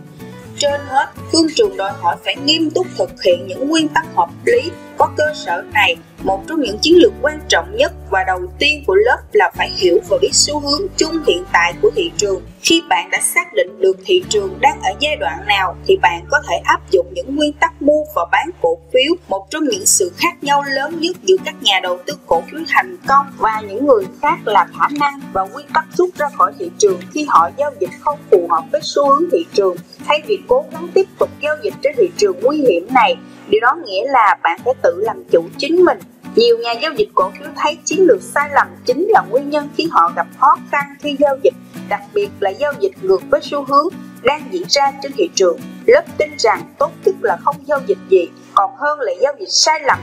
[0.58, 4.28] Trên hết, Phương trường đòi hỏi phải nghiêm túc thực hiện những nguyên tắc hợp
[4.44, 8.40] lý có cơ sở này một trong những chiến lược quan trọng nhất và đầu
[8.58, 12.10] tiên của lớp là phải hiểu và biết xu hướng chung hiện tại của thị
[12.16, 12.42] trường.
[12.60, 16.24] Khi bạn đã xác định được thị trường đang ở giai đoạn nào, thì bạn
[16.30, 19.14] có thể áp dụng những nguyên tắc mua và bán cổ phiếu.
[19.28, 22.60] Một trong những sự khác nhau lớn nhất giữa các nhà đầu tư cổ phiếu
[22.68, 26.52] thành công và những người khác là khả năng và nguyên tắc rút ra khỏi
[26.58, 29.76] thị trường khi họ giao dịch không phù hợp với xu hướng thị trường.
[30.06, 33.16] Thay vì cố gắng tiếp tục giao dịch trên thị trường nguy hiểm này
[33.48, 35.98] Điều đó nghĩa là bạn phải tự làm chủ chính mình.
[36.36, 39.68] Nhiều nhà giao dịch cổ phiếu thấy chiến lược sai lầm chính là nguyên nhân
[39.76, 41.54] khiến họ gặp khó khăn khi giao dịch,
[41.88, 43.88] đặc biệt là giao dịch ngược với xu hướng
[44.22, 45.58] đang diễn ra trên thị trường.
[45.86, 49.50] Lớp tin rằng tốt nhất là không giao dịch gì, còn hơn là giao dịch
[49.50, 49.98] sai lầm.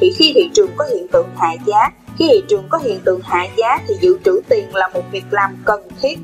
[0.00, 3.20] Thì khi thị trường có hiện tượng hạ giá, khi thị trường có hiện tượng
[3.24, 6.18] hạ giá thì dự trữ tiền là một việc làm cần thiết.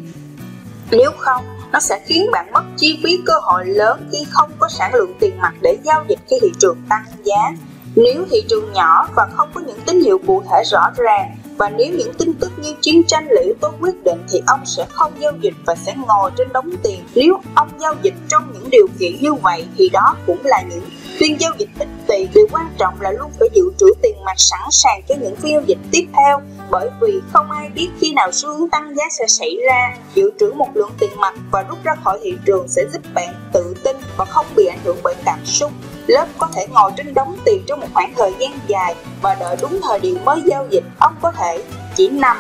[0.91, 4.69] Nếu không, nó sẽ khiến bạn mất chi phí cơ hội lớn khi không có
[4.69, 7.53] sản lượng tiền mặt để giao dịch khi thị trường tăng giá.
[7.97, 11.69] Nếu thị trường nhỏ và không có những tín hiệu cụ thể rõ ràng, và
[11.69, 14.87] nếu những tin tức như chiến tranh là yếu tố quyết định thì ông sẽ
[14.91, 17.05] không giao dịch và sẽ ngồi trên đống tiền.
[17.15, 20.83] Nếu ông giao dịch trong những điều kiện như vậy thì đó cũng là những
[21.19, 22.31] phiên giao dịch ít tiền.
[22.35, 25.53] Điều quan trọng là luôn phải dự trữ tiền mặt sẵn sàng cho những phiên
[25.53, 29.05] giao dịch tiếp theo bởi vì không ai biết khi nào xu hướng tăng giá
[29.19, 29.97] sẽ xảy ra.
[30.15, 33.35] Dự trữ một lượng tiền mặt và rút ra khỏi thị trường sẽ giúp bạn
[33.53, 35.73] tự tin và không bị ảnh hưởng bởi cảm xúc.
[36.07, 39.57] Lớp có thể ngồi trên đống tiền trong một khoảng thời gian dài và đợi
[39.61, 40.85] đúng thời điểm mới giao dịch.
[40.99, 41.65] Ông có thể
[41.97, 42.37] chỉ nằm,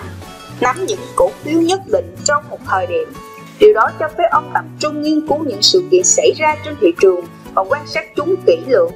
[0.60, 3.12] nắm những cổ phiếu nhất định trong một thời điểm.
[3.60, 6.76] Điều đó cho phép ông tập trung nghiên cứu những sự kiện xảy ra trên
[6.80, 7.20] thị trường
[7.54, 8.90] và quan sát chúng kỹ lưỡng.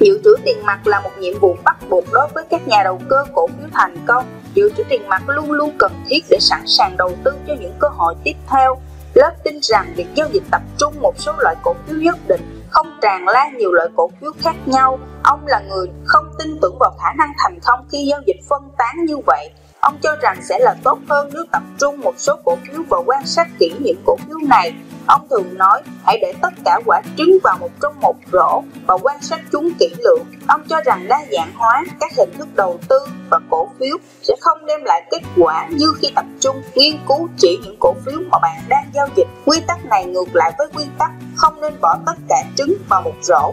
[0.00, 3.00] Dự trữ tiền mặt là một nhiệm vụ bắt buộc đối với các nhà đầu
[3.08, 4.24] cơ cổ phiếu thành công
[4.58, 7.72] dự trữ tiền mặt luôn luôn cần thiết để sẵn sàng đầu tư cho những
[7.78, 8.76] cơ hội tiếp theo.
[9.14, 12.40] Lớp tin rằng việc giao dịch tập trung một số loại cổ phiếu nhất định
[12.70, 14.98] không tràn lan nhiều loại cổ phiếu khác nhau.
[15.22, 18.62] Ông là người không tin tưởng vào khả năng thành công khi giao dịch phân
[18.78, 19.50] tán như vậy.
[19.80, 22.98] Ông cho rằng sẽ là tốt hơn nếu tập trung một số cổ phiếu và
[23.06, 24.74] quan sát kỹ những cổ phiếu này
[25.08, 28.96] Ông thường nói, hãy để tất cả quả trứng vào một trong một rổ và
[29.02, 30.24] quan sát chúng kỹ lưỡng.
[30.46, 32.98] Ông cho rằng đa dạng hóa các hình thức đầu tư
[33.30, 37.28] và cổ phiếu sẽ không đem lại kết quả như khi tập trung nghiên cứu
[37.36, 39.26] chỉ những cổ phiếu mà bạn đang giao dịch.
[39.44, 43.02] Quy tắc này ngược lại với quy tắc không nên bỏ tất cả trứng vào
[43.02, 43.52] một rổ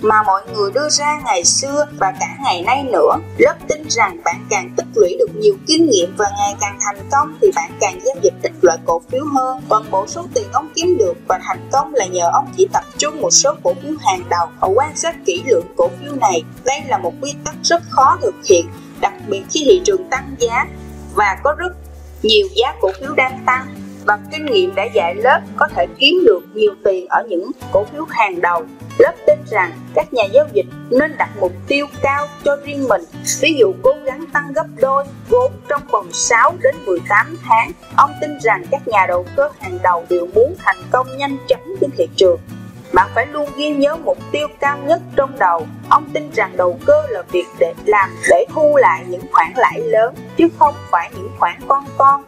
[0.00, 3.16] mà mọi người đưa ra ngày xưa và cả ngày nay nữa.
[3.38, 7.08] Lớp tin rằng bạn càng tích lũy được nhiều kinh nghiệm và ngày càng thành
[7.12, 9.60] công thì bạn càng giao dịch ít loại cổ phiếu hơn.
[9.68, 12.84] Toàn bộ số tiền ông kiếm được và thành công là nhờ ông chỉ tập
[12.98, 16.42] trung một số cổ phiếu hàng đầu và quan sát kỹ lưỡng cổ phiếu này.
[16.64, 18.66] Đây là một quy tắc rất khó thực hiện,
[19.00, 20.66] đặc biệt khi thị trường tăng giá
[21.14, 21.72] và có rất
[22.22, 23.66] nhiều giá cổ phiếu đang tăng
[24.08, 27.84] và kinh nghiệm đã dạy lớp có thể kiếm được nhiều tiền ở những cổ
[27.84, 28.64] phiếu hàng đầu
[28.98, 33.02] Lớp tin rằng các nhà giao dịch nên đặt mục tiêu cao cho riêng mình,
[33.40, 37.70] ví dụ cố gắng tăng gấp đôi vốn trong vòng 6 đến 18 tháng.
[37.96, 41.74] Ông tin rằng các nhà đầu cơ hàng đầu đều muốn thành công nhanh chóng
[41.80, 42.40] trên thị trường.
[42.92, 45.66] Bạn phải luôn ghi nhớ mục tiêu cao nhất trong đầu.
[45.88, 49.80] Ông tin rằng đầu cơ là việc để làm để thu lại những khoản lãi
[49.80, 52.24] lớn, chứ không phải những khoản con con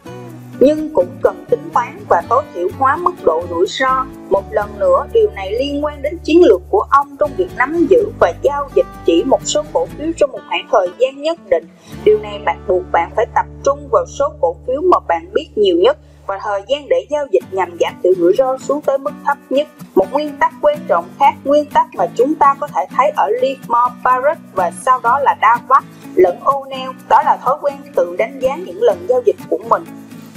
[0.63, 4.05] nhưng cũng cần tính toán và tối thiểu hóa mức độ rủi ro.
[4.29, 7.87] Một lần nữa, điều này liên quan đến chiến lược của ông trong việc nắm
[7.89, 11.39] giữ và giao dịch chỉ một số cổ phiếu trong một khoảng thời gian nhất
[11.49, 11.67] định.
[12.03, 15.47] Điều này bạn buộc bạn phải tập trung vào số cổ phiếu mà bạn biết
[15.55, 15.97] nhiều nhất
[16.27, 19.37] và thời gian để giao dịch nhằm giảm thiểu rủi ro xuống tới mức thấp
[19.49, 19.67] nhất.
[19.95, 23.29] Một nguyên tắc quan trọng khác, nguyên tắc mà chúng ta có thể thấy ở
[23.29, 25.83] Livermore, Barrett và sau đó là Davac
[26.15, 29.83] lẫn O'Neill, đó là thói quen tự đánh giá những lần giao dịch của mình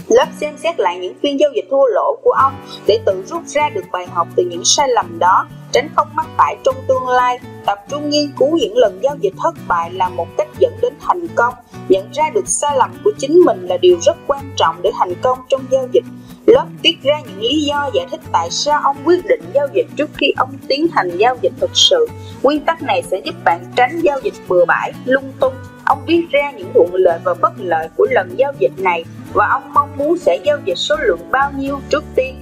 [0.08, 2.52] Lớp xem xét lại những phiên giao dịch thua lỗ của ông
[2.86, 6.26] để tự rút ra được bài học từ những sai lầm đó, tránh không mắc
[6.36, 7.38] phải trong tương lai.
[7.66, 10.94] Tập trung nghiên cứu những lần giao dịch thất bại là một cách dẫn đến
[11.00, 11.54] thành công.
[11.88, 15.14] Nhận ra được sai lầm của chính mình là điều rất quan trọng để thành
[15.22, 16.04] công trong giao dịch.
[16.46, 19.86] Lớp tiết ra những lý do giải thích tại sao ông quyết định giao dịch
[19.96, 22.06] trước khi ông tiến hành giao dịch thực sự.
[22.42, 25.54] Nguyên tắc này sẽ giúp bạn tránh giao dịch bừa bãi, lung tung.
[25.84, 29.48] Ông viết ra những thuận lợi và bất lợi của lần giao dịch này và
[29.48, 32.36] ông mong muốn sẽ giao dịch số lượng bao nhiêu trước tiên.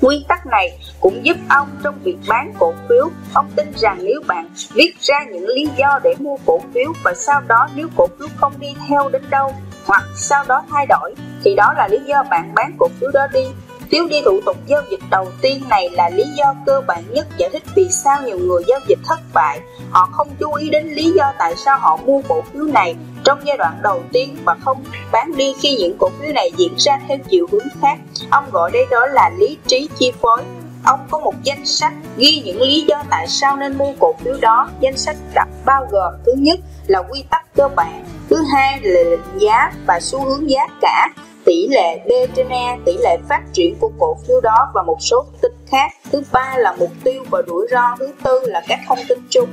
[0.00, 3.08] Nguyên tắc này cũng giúp ông trong việc bán cổ phiếu.
[3.34, 7.14] Ông tin rằng nếu bạn viết ra những lý do để mua cổ phiếu và
[7.14, 9.54] sau đó nếu cổ phiếu không đi theo đến đâu
[9.86, 13.26] hoặc sau đó thay đổi, thì đó là lý do bạn bán cổ phiếu đó
[13.32, 13.44] đi
[13.92, 17.26] Thiếu đi thủ tục giao dịch đầu tiên này là lý do cơ bản nhất
[17.38, 19.60] giải thích vì sao nhiều người giao dịch thất bại.
[19.90, 23.38] Họ không chú ý đến lý do tại sao họ mua cổ phiếu này trong
[23.44, 26.98] giai đoạn đầu tiên và không bán đi khi những cổ phiếu này diễn ra
[27.08, 27.98] theo chiều hướng khác.
[28.30, 30.42] Ông gọi đây đó là lý trí chi phối.
[30.84, 34.34] Ông có một danh sách ghi những lý do tại sao nên mua cổ phiếu
[34.40, 34.68] đó.
[34.80, 39.02] Danh sách đặt bao gồm thứ nhất là quy tắc cơ bản, thứ hai là
[39.10, 41.08] định giá và xu hướng giá cả
[41.44, 44.96] tỷ lệ D trên E, tỷ lệ phát triển của cổ phiếu đó và một
[45.00, 45.92] số tin khác.
[46.12, 47.96] Thứ ba là mục tiêu và rủi ro.
[47.98, 49.48] Thứ tư là các thông tin chung.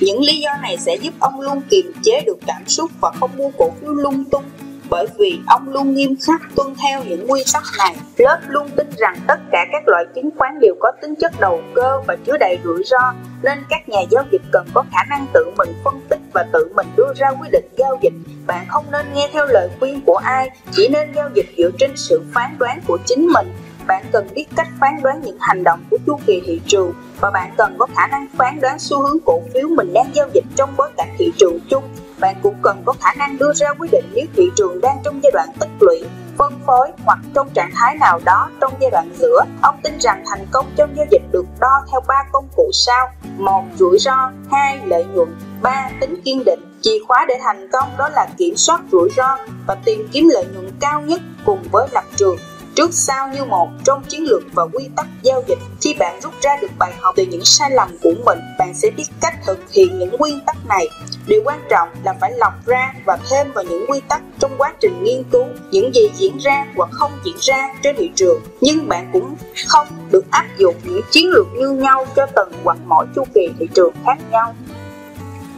[0.00, 3.30] Những lý do này sẽ giúp ông luôn kiềm chế được cảm xúc và không
[3.36, 4.44] mua cổ phiếu lung tung
[4.90, 7.96] bởi vì ông luôn nghiêm khắc tuân theo những quy tắc này.
[8.16, 11.60] Lớp luôn tin rằng tất cả các loại chứng khoán đều có tính chất đầu
[11.74, 15.26] cơ và chứa đầy rủi ro, nên các nhà giao dịch cần có khả năng
[15.34, 18.12] tự mình phân tích và tự mình đưa ra quyết định giao dịch.
[18.46, 21.90] Bạn không nên nghe theo lời khuyên của ai, chỉ nên giao dịch dựa trên
[21.96, 23.52] sự phán đoán của chính mình.
[23.86, 27.30] Bạn cần biết cách phán đoán những hành động của chu kỳ thị trường và
[27.30, 30.44] bạn cần có khả năng phán đoán xu hướng cổ phiếu mình đang giao dịch
[30.56, 31.84] trong bối cảnh thị trường chung.
[32.20, 35.20] Bạn cũng cần có khả năng đưa ra quyết định nếu thị trường đang trong
[35.22, 36.04] giai đoạn tích lũy
[36.38, 39.40] phân phối hoặc trong trạng thái nào đó trong giai đoạn giữa.
[39.62, 43.08] Ông tin rằng thành công trong giao dịch được đo theo ba công cụ sau:
[43.36, 45.28] một rủi ro, hai lợi nhuận,
[45.64, 46.60] ba tính kiên định.
[46.82, 50.44] Chìa khóa để thành công đó là kiểm soát rủi ro và tìm kiếm lợi
[50.54, 52.36] nhuận cao nhất cùng với lập trường
[52.74, 55.58] trước sau như một trong chiến lược và quy tắc giao dịch.
[55.80, 58.90] Khi bạn rút ra được bài học từ những sai lầm của mình, bạn sẽ
[58.90, 60.88] biết cách thực hiện những quy tắc này.
[61.26, 64.74] Điều quan trọng là phải lọc ra và thêm vào những quy tắc trong quá
[64.80, 68.40] trình nghiên cứu những gì diễn ra hoặc không diễn ra trên thị trường.
[68.60, 69.36] Nhưng bạn cũng
[69.68, 73.48] không được áp dụng những chiến lược như nhau cho từng hoặc mỗi chu kỳ
[73.58, 74.54] thị trường khác nhau.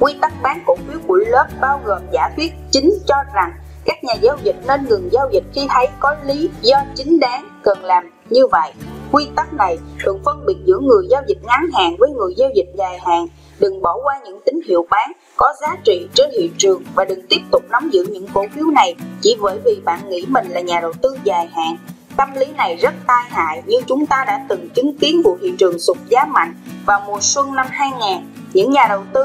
[0.00, 3.52] Quy tắc bán cổ phiếu của lớp bao gồm giả thuyết chính cho rằng
[3.84, 7.48] các nhà giao dịch nên ngừng giao dịch khi thấy có lý do chính đáng
[7.62, 8.72] cần làm như vậy.
[9.12, 12.50] Quy tắc này thường phân biệt giữa người giao dịch ngắn hạn với người giao
[12.54, 13.26] dịch dài hạn.
[13.60, 17.26] Đừng bỏ qua những tín hiệu bán có giá trị trên thị trường và đừng
[17.28, 20.60] tiếp tục nắm giữ những cổ phiếu này chỉ bởi vì bạn nghĩ mình là
[20.60, 21.76] nhà đầu tư dài hạn.
[22.16, 25.54] Tâm lý này rất tai hại như chúng ta đã từng chứng kiến vụ thị
[25.58, 26.54] trường sụt giá mạnh
[26.86, 28.18] vào mùa xuân năm 2000.
[28.52, 29.24] Những nhà đầu tư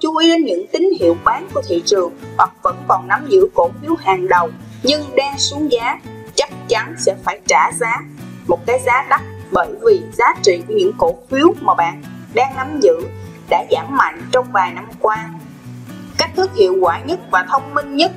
[0.00, 3.48] chú ý đến những tín hiệu bán của thị trường hoặc vẫn còn nắm giữ
[3.54, 4.48] cổ phiếu hàng đầu,
[4.82, 5.98] nhưng đang xuống giá,
[6.34, 8.00] chắc chắn sẽ phải trả giá.
[8.48, 12.02] Một cái giá đắt bởi vì giá trị của những cổ phiếu mà bạn
[12.34, 13.00] đang nắm giữ
[13.50, 15.30] đã giảm mạnh trong vài năm qua.
[16.18, 18.12] Cách thức hiệu quả nhất và thông minh nhất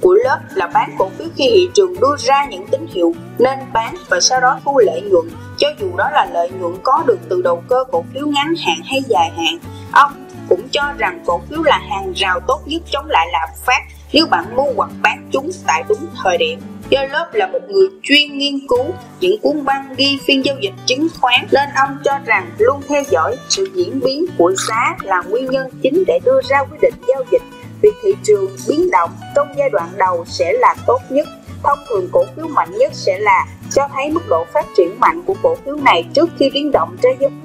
[0.00, 3.58] của lớp là bán cổ phiếu khi thị trường đưa ra những tín hiệu nên
[3.72, 7.18] bán và sau đó thu lợi nhuận, cho dù đó là lợi nhuận có được
[7.28, 9.58] từ đầu cơ cổ phiếu ngắn hạn hay dài hạn.
[9.92, 10.12] Ông
[10.52, 13.80] cũng cho rằng cổ phiếu là hàng rào tốt nhất chống lại lạm phát
[14.12, 16.60] nếu bạn mua hoặc bán chúng tại đúng thời điểm.
[16.90, 18.86] Do lớp là một người chuyên nghiên cứu
[19.20, 23.02] những cuốn băng ghi phiên giao dịch chứng khoán nên ông cho rằng luôn theo
[23.10, 26.94] dõi sự diễn biến của giá là nguyên nhân chính để đưa ra quyết định
[27.08, 27.42] giao dịch.
[27.82, 31.28] Việc thị trường biến động trong giai đoạn đầu sẽ là tốt nhất.
[31.62, 35.22] Thông thường cổ phiếu mạnh nhất sẽ là cho thấy mức độ phát triển mạnh
[35.26, 36.96] của cổ phiếu này trước khi biến động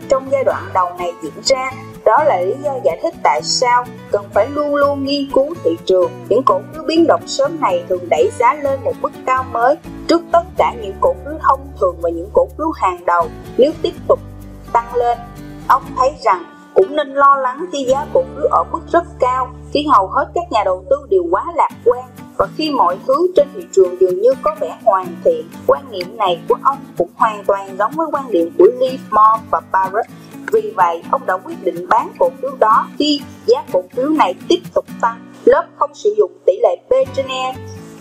[0.10, 1.72] trong giai đoạn đầu này diễn ra
[2.08, 5.78] đó là lý do giải thích tại sao cần phải luôn luôn nghiên cứu thị
[5.86, 6.12] trường.
[6.30, 9.76] Những cổ phiếu biến động sớm này thường đẩy giá lên một mức cao mới
[10.08, 13.72] trước tất cả những cổ phiếu thông thường và những cổ phiếu hàng đầu nếu
[13.82, 14.20] tiếp tục
[14.74, 15.18] tăng lên.
[15.68, 16.44] Ông thấy rằng
[16.74, 20.28] cũng nên lo lắng khi giá cổ phiếu ở mức rất cao khi hầu hết
[20.36, 22.06] các nhà đầu tư đều quá lạc quan
[22.38, 25.50] và khi mọi thứ trên thị trường dường như có vẻ hoàn thiện.
[25.68, 29.62] Quan niệm này của ông cũng hoàn toàn giống với quan điểm của Livermore và
[29.72, 30.10] Barrett
[30.52, 34.36] vì vậy, ông đã quyết định bán cổ phiếu đó khi giá cổ phiếu này
[34.48, 35.20] tiếp tục tăng.
[35.46, 37.56] Lớp không sử dụng tỷ lệ P trên E.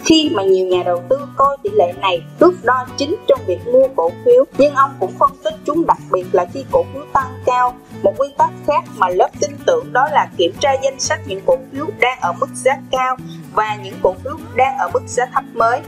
[0.05, 3.59] Khi mà nhiều nhà đầu tư coi tỷ lệ này thước đo chính trong việc
[3.67, 7.03] mua cổ phiếu nhưng ông cũng phân tích chúng đặc biệt là khi cổ phiếu
[7.13, 7.75] tăng cao.
[8.03, 11.41] Một nguyên tắc khác mà lớp tin tưởng đó là kiểm tra danh sách những
[11.47, 13.17] cổ phiếu đang ở mức giá cao
[13.53, 15.81] và những cổ phiếu đang ở mức giá thấp mới.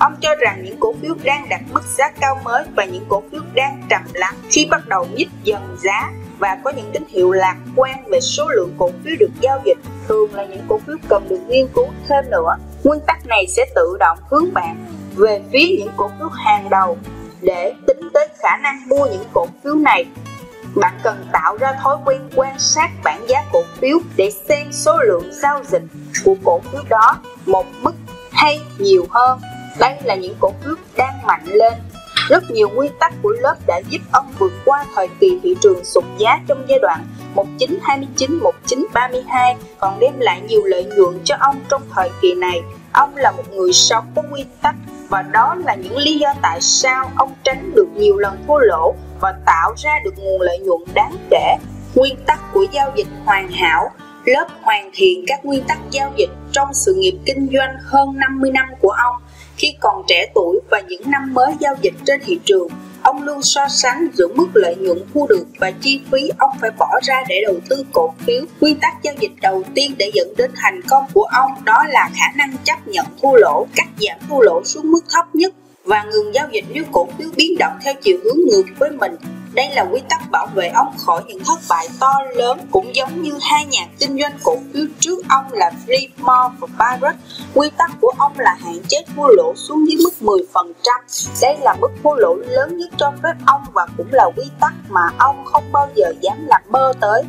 [0.00, 3.22] Ông cho rằng những cổ phiếu đang đạt mức giá cao mới và những cổ
[3.32, 7.32] phiếu đang trầm lắng khi bắt đầu nhích dần giá và có những tín hiệu
[7.32, 9.78] lạc quan về số lượng cổ phiếu được giao dịch.
[10.08, 12.56] Thường là những cổ phiếu cần được nghiên cứu thêm nữa.
[12.84, 14.86] Nguyên tắc này sẽ tự động hướng bạn
[15.16, 16.98] về phía những cổ phiếu hàng đầu
[17.42, 20.06] để tính tới khả năng mua những cổ phiếu này.
[20.74, 24.96] Bạn cần tạo ra thói quen quan sát bảng giá cổ phiếu để xem số
[25.02, 25.82] lượng giao dịch
[26.24, 27.94] của cổ phiếu đó một mức
[28.32, 29.40] hay nhiều hơn
[29.78, 31.72] đây là những cổ phiếu đang mạnh lên
[32.28, 35.84] Rất nhiều nguyên tắc của lớp đã giúp ông vượt qua thời kỳ thị trường
[35.84, 37.04] sụt giá trong giai đoạn
[37.34, 42.62] 1929-1932 còn đem lại nhiều lợi nhuận cho ông trong thời kỳ này.
[42.92, 44.74] Ông là một người sống có nguyên tắc,
[45.08, 48.94] và đó là những lý do tại sao ông tránh được nhiều lần thua lỗ
[49.20, 51.56] và tạo ra được nguồn lợi nhuận đáng kể.
[51.94, 53.90] Nguyên tắc của giao dịch hoàn hảo
[54.24, 58.50] lớp hoàn thiện các nguyên tắc giao dịch trong sự nghiệp kinh doanh hơn 50
[58.50, 59.14] năm của ông.
[59.60, 62.68] Khi còn trẻ tuổi và những năm mới giao dịch trên thị trường,
[63.02, 66.70] ông luôn so sánh giữa mức lợi nhuận thu được và chi phí ông phải
[66.78, 68.42] bỏ ra để đầu tư cổ phiếu.
[68.60, 72.10] Quy tắc giao dịch đầu tiên để dẫn đến thành công của ông đó là
[72.14, 76.04] khả năng chấp nhận thua lỗ, cắt giảm thua lỗ xuống mức thấp nhất và
[76.04, 79.16] ngừng giao dịch nếu cổ phiếu biến động theo chiều hướng ngược với mình
[79.52, 83.22] đây là quy tắc bảo vệ ông khỏi những thất bại to lớn, cũng giống
[83.22, 87.16] như hai nhà kinh doanh cổ phiếu trước ông là Flipmore và Barrett.
[87.54, 90.12] Quy tắc của ông là hạn chế thua lỗ xuống dưới mức
[90.54, 90.74] 10%.
[91.42, 94.72] Đây là mức thua lỗ lớn nhất cho phép ông và cũng là quy tắc
[94.88, 97.22] mà ông không bao giờ dám làm mơ tới.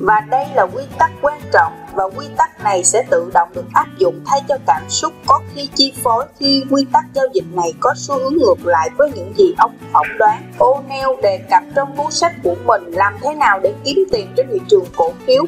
[0.00, 3.64] Và đây là quy tắc quan trọng và quy tắc này sẽ tự động được
[3.74, 7.44] áp dụng thay cho cảm xúc có khi chi phối khi quy tắc giao dịch
[7.52, 10.52] này có xu hướng ngược lại với những gì ông phỏng đoán.
[10.58, 14.46] O'Neill đề cập trong cuốn sách của mình làm thế nào để kiếm tiền trên
[14.52, 15.44] thị trường cổ phiếu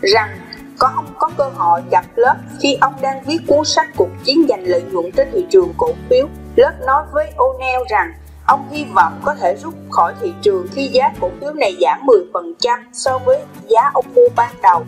[0.00, 0.38] rằng
[0.78, 4.46] có ông có cơ hội gặp lớp khi ông đang viết cuốn sách cuộc chiến
[4.48, 6.26] giành lợi nhuận trên thị trường cổ phiếu.
[6.56, 8.12] Lớp nói với O'Neill rằng
[8.46, 12.00] Ông hy vọng có thể rút khỏi thị trường khi giá cổ phiếu này giảm
[12.32, 14.84] 10% so với giá ông mua ban đầu.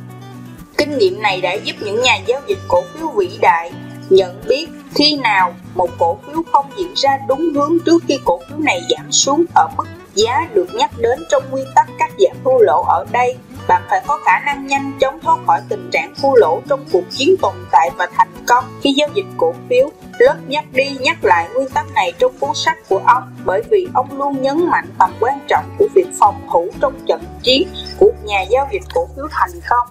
[0.79, 3.73] Kinh nghiệm này đã giúp những nhà giao dịch cổ phiếu vĩ đại
[4.11, 8.41] nhận biết khi nào một cổ phiếu không diễn ra đúng hướng trước khi cổ
[8.49, 12.37] phiếu này giảm xuống ở mức giá được nhắc đến trong nguyên tắc cắt giảm
[12.45, 13.37] thua lỗ ở đây
[13.69, 17.05] bạn phải có khả năng nhanh chóng thoát khỏi tình trạng thua lỗ trong cuộc
[17.11, 19.89] chiến tồn tại và thành công khi giao dịch cổ phiếu.
[20.19, 23.89] Lớp nhắc đi nhắc lại nguyên tắc này trong cuốn sách của ông, bởi vì
[23.95, 28.11] ông luôn nhấn mạnh tầm quan trọng của việc phòng thủ trong trận chiến, của
[28.25, 29.89] nhà giao dịch cổ phiếu thành công.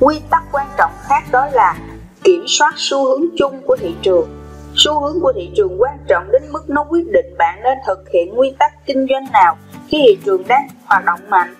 [0.00, 1.76] Quy tắc quan trọng khác đó là
[2.24, 4.28] kiểm soát xu hướng chung của thị trường.
[4.74, 8.08] Xu hướng của thị trường quan trọng đến mức nó quyết định bạn nên thực
[8.12, 9.56] hiện nguyên tắc kinh doanh nào
[9.88, 11.54] khi thị trường đang hoạt động mạnh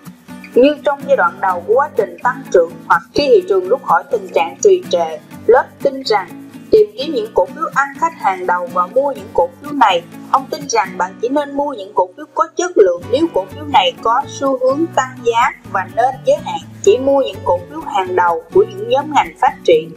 [0.61, 3.83] như trong giai đoạn đầu của quá trình tăng trưởng hoặc khi thị trường rút
[3.83, 5.17] khỏi tình trạng trì trệ
[5.47, 6.27] lớp tin rằng
[6.71, 10.03] tìm kiếm những cổ phiếu ăn khách hàng đầu và mua những cổ phiếu này.
[10.31, 13.45] Ông tin rằng bạn chỉ nên mua những cổ phiếu có chất lượng nếu cổ
[13.45, 17.59] phiếu này có xu hướng tăng giá và nên giới hạn chỉ mua những cổ
[17.69, 19.89] phiếu hàng đầu của những nhóm ngành phát triển.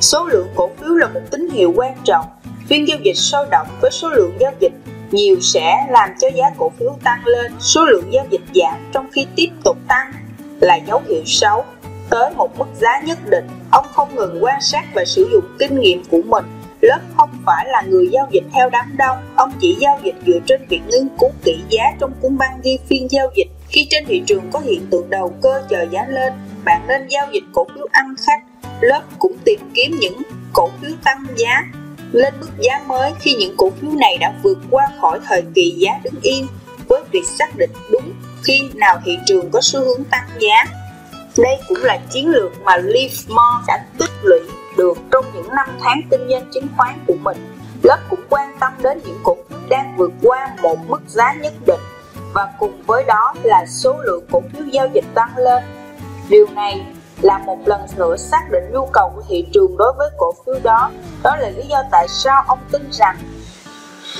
[0.00, 2.24] Số lượng cổ phiếu là một tín hiệu quan trọng.
[2.68, 4.72] Phiên giao dịch sôi động với số lượng giao dịch
[5.10, 9.06] nhiều sẽ làm cho giá cổ phiếu tăng lên, số lượng giao dịch giảm trong
[9.12, 10.12] khi tiếp tục tăng
[10.60, 11.64] là dấu hiệu xấu.
[12.10, 15.80] Tới một mức giá nhất định, ông không ngừng quan sát và sử dụng kinh
[15.80, 16.44] nghiệm của mình.
[16.80, 20.38] Lớp không phải là người giao dịch theo đám đông, ông chỉ giao dịch dựa
[20.46, 23.48] trên việc nghiên cứu kỹ giá trong cuốn băng ghi phiên giao dịch.
[23.68, 26.32] Khi trên thị trường có hiện tượng đầu cơ chờ giá lên,
[26.64, 28.42] bạn nên giao dịch cổ phiếu ăn khách.
[28.80, 31.62] Lớp cũng tìm kiếm những cổ phiếu tăng giá
[32.12, 35.70] lên mức giá mới khi những cổ phiếu này đã vượt qua khỏi thời kỳ
[35.70, 36.46] giá đứng yên
[36.88, 38.12] với việc xác định đúng
[38.44, 40.64] khi nào thị trường có xu hướng tăng giá.
[41.36, 44.40] Đây cũng là chiến lược mà Livermore đã tích lũy
[44.76, 47.56] được trong những năm tháng kinh doanh chứng khoán của mình.
[47.82, 51.52] Lớp cũng quan tâm đến những cổ phiếu đang vượt qua một mức giá nhất
[51.66, 51.80] định,
[52.34, 55.64] và cùng với đó là số lượng cổ phiếu giao dịch tăng lên.
[56.28, 56.86] Điều này
[57.22, 60.54] là một lần nữa xác định nhu cầu của thị trường đối với cổ phiếu
[60.62, 60.90] đó.
[61.22, 63.16] Đó là lý do tại sao ông tin rằng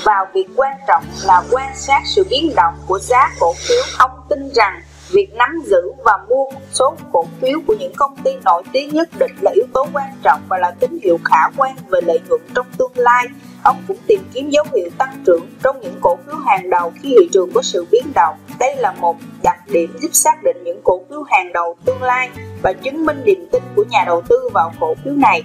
[0.03, 3.83] vào việc quan trọng là quan sát sự biến động của giá cổ phiếu.
[3.97, 8.31] Ông tin rằng việc nắm giữ và mua số cổ phiếu của những công ty
[8.45, 11.75] nổi tiếng nhất định là yếu tố quan trọng và là tín hiệu khả quan
[11.89, 13.25] về lợi nhuận trong tương lai.
[13.63, 17.15] Ông cũng tìm kiếm dấu hiệu tăng trưởng trong những cổ phiếu hàng đầu khi
[17.19, 18.35] thị trường có sự biến động.
[18.61, 22.29] Đây là một đặc điểm giúp xác định những cổ phiếu hàng đầu tương lai
[22.61, 25.43] và chứng minh niềm tin của nhà đầu tư vào cổ phiếu này.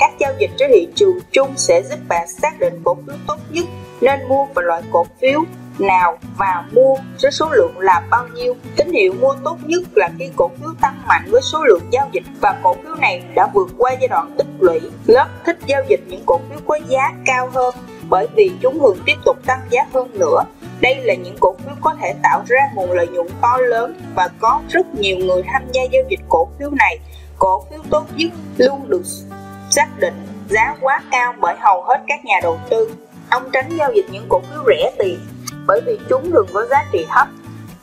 [0.00, 3.36] Các giao dịch trên thị trường chung sẽ giúp bạn xác định cổ phiếu tốt
[3.50, 3.64] nhất,
[4.00, 5.40] nên mua và loại cổ phiếu
[5.78, 8.56] nào và mua với số lượng là bao nhiêu.
[8.76, 12.08] Tín hiệu mua tốt nhất là khi cổ phiếu tăng mạnh với số lượng giao
[12.12, 14.80] dịch và cổ phiếu này đã vượt qua giai đoạn tích lũy.
[15.06, 17.74] Lớp thích giao dịch những cổ phiếu có giá cao hơn
[18.08, 20.42] bởi vì chúng thường tiếp tục tăng giá hơn nữa.
[20.80, 24.28] Đây là những cổ phiếu có thể tạo ra nguồn lợi nhuận to lớn và
[24.40, 26.98] có rất nhiều người tham gia giao dịch cổ phiếu này.
[27.38, 29.02] Cổ phiếu tốt nhất luôn được
[29.70, 30.14] xác định
[30.48, 32.90] giá quá cao bởi hầu hết các nhà đầu tư.
[33.30, 35.18] Ông tránh giao dịch những cổ phiếu rẻ tiền
[35.66, 37.28] bởi vì chúng thường có giá trị thấp.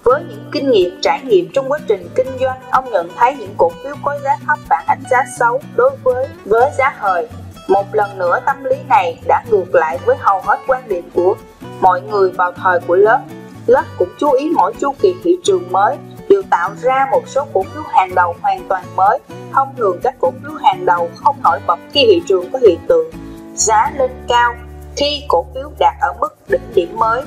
[0.03, 3.53] Với những kinh nghiệm trải nghiệm trong quá trình kinh doanh, ông nhận thấy những
[3.57, 7.27] cổ phiếu có giá thấp phản ánh giá xấu đối với với giá hời.
[7.67, 11.35] Một lần nữa tâm lý này đã ngược lại với hầu hết quan điểm của
[11.81, 13.19] mọi người vào thời của lớp.
[13.67, 15.97] Lớp cũng chú ý mỗi chu kỳ thị trường mới
[16.29, 19.19] đều tạo ra một số cổ phiếu hàng đầu hoàn toàn mới.
[19.51, 22.79] Thông thường các cổ phiếu hàng đầu không nổi bật khi thị trường có hiện
[22.87, 23.11] tượng
[23.55, 24.55] giá lên cao
[24.95, 27.21] khi cổ phiếu đạt ở mức đỉnh điểm mới.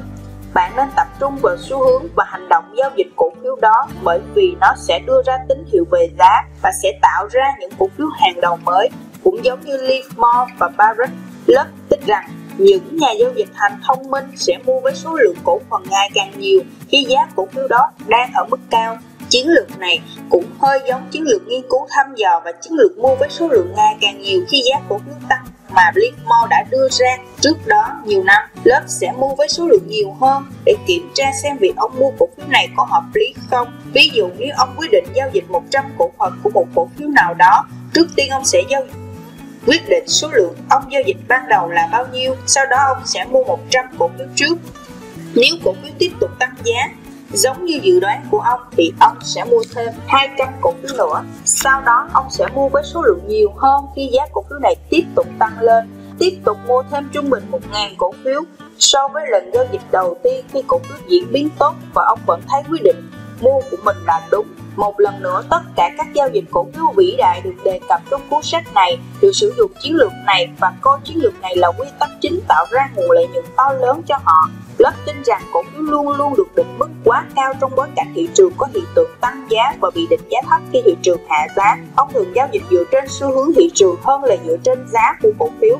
[0.54, 3.88] Bạn nên tập trung vào xu hướng và hành động giao dịch cổ phiếu đó
[4.02, 7.70] bởi vì nó sẽ đưa ra tín hiệu về giá và sẽ tạo ra những
[7.78, 8.88] cổ phiếu hàng đầu mới
[9.24, 11.12] cũng giống như Livermore và Barrett,
[11.46, 15.36] Lớp tin rằng những nhà giao dịch thành thông minh sẽ mua với số lượng
[15.44, 18.98] cổ phần ngày càng nhiều khi giá cổ phiếu đó đang ở mức cao.
[19.28, 20.00] Chiến lược này
[20.30, 23.48] cũng hơi giống chiến lược nghiên cứu thăm dò và chiến lược mua với số
[23.48, 27.66] lượng ngày càng nhiều khi giá cổ phiếu tăng mà Blackmore đã đưa ra trước
[27.66, 28.42] đó nhiều năm.
[28.64, 32.10] Lớp sẽ mua với số lượng nhiều hơn để kiểm tra xem việc ông mua
[32.18, 33.68] cổ phiếu này có hợp lý không.
[33.92, 37.08] Ví dụ nếu ông quyết định giao dịch 100 cổ phần của một cổ phiếu
[37.08, 38.82] nào đó, trước tiên ông sẽ giao
[39.68, 43.02] quyết định số lượng ông giao dịch ban đầu là bao nhiêu, sau đó ông
[43.04, 44.54] sẽ mua 100 cổ phiếu trước.
[45.34, 46.88] Nếu cổ phiếu tiếp tục tăng giá,
[47.32, 51.22] giống như dự đoán của ông thì ông sẽ mua thêm 200 cổ phiếu nữa.
[51.44, 54.74] Sau đó ông sẽ mua với số lượng nhiều hơn khi giá cổ phiếu này
[54.90, 55.84] tiếp tục tăng lên.
[56.18, 58.42] Tiếp tục mua thêm trung bình 1.000 cổ phiếu
[58.78, 62.18] so với lần giao dịch đầu tiên khi cổ phiếu diễn biến tốt và ông
[62.26, 63.10] vẫn thấy quyết định
[63.40, 64.46] mua của mình là đúng
[64.78, 68.00] một lần nữa, tất cả các giao dịch cổ phiếu vĩ đại được đề cập
[68.10, 71.56] trong cuốn sách này đều sử dụng chiến lược này và coi chiến lược này
[71.56, 74.48] là quy tắc chính tạo ra nguồn lợi nhuận to lớn cho họ.
[74.78, 78.12] Lớp tin rằng cổ phiếu luôn luôn được định mức quá cao trong bối cảnh
[78.14, 81.20] thị trường có hiện tượng tăng giá và bị định giá thấp khi thị trường
[81.28, 81.76] hạ giá.
[81.96, 85.18] Ông thường giao dịch dựa trên xu hướng thị trường hơn là dựa trên giá
[85.22, 85.78] của cổ phiếu.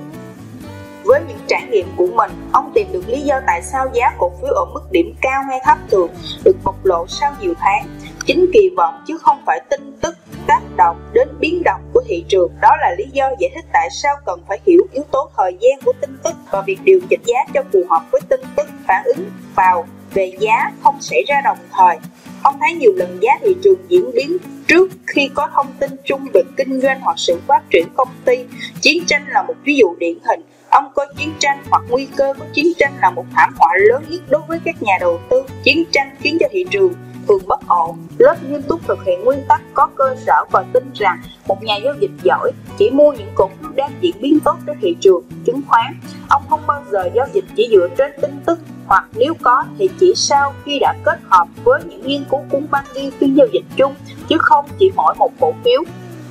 [1.09, 4.32] Với những trải nghiệm của mình, ông tìm được lý do tại sao giá cổ
[4.42, 6.11] phiếu ở mức điểm cao hay thấp thường
[6.44, 7.86] được bộc lộ sau nhiều tháng.
[8.26, 12.24] Chính kỳ vọng chứ không phải tin tức tác động đến biến động của thị
[12.28, 12.52] trường.
[12.61, 15.80] Đó là lý do giải thích tại sao cần phải hiểu yếu tố thời gian
[15.84, 19.04] của tin tức và việc điều chỉnh giá cho phù hợp với tin tức phản
[19.04, 21.96] ứng vào về giá không xảy ra đồng thời.
[22.42, 24.36] Ông thấy nhiều lần giá thị trường diễn biến
[24.66, 28.44] trước khi có thông tin chung về kinh doanh hoặc sự phát triển công ty.
[28.80, 30.40] Chiến tranh là một ví dụ điển hình
[30.70, 34.02] ông coi chiến tranh hoặc nguy cơ của chiến tranh là một thảm họa lớn
[34.08, 36.92] nhất đối với các nhà đầu tư chiến tranh khiến cho thị trường
[37.28, 37.96] thường bất ổn.
[38.18, 41.76] Lớp nghiêm túc thực hiện nguyên tắc có cơ sở và tin rằng một nhà
[41.84, 45.22] giao dịch giỏi chỉ mua những cổ phiếu đang diễn biến tốt trên thị trường,
[45.44, 46.00] chứng khoán.
[46.28, 49.88] Ông không bao giờ giao dịch chỉ dựa trên tin tức, hoặc nếu có thì
[50.00, 53.46] chỉ sau khi đã kết hợp với những nghiên cứu cuốn băng đi phiên giao
[53.52, 53.94] dịch chung,
[54.28, 55.82] chứ không chỉ mỗi một cổ phiếu.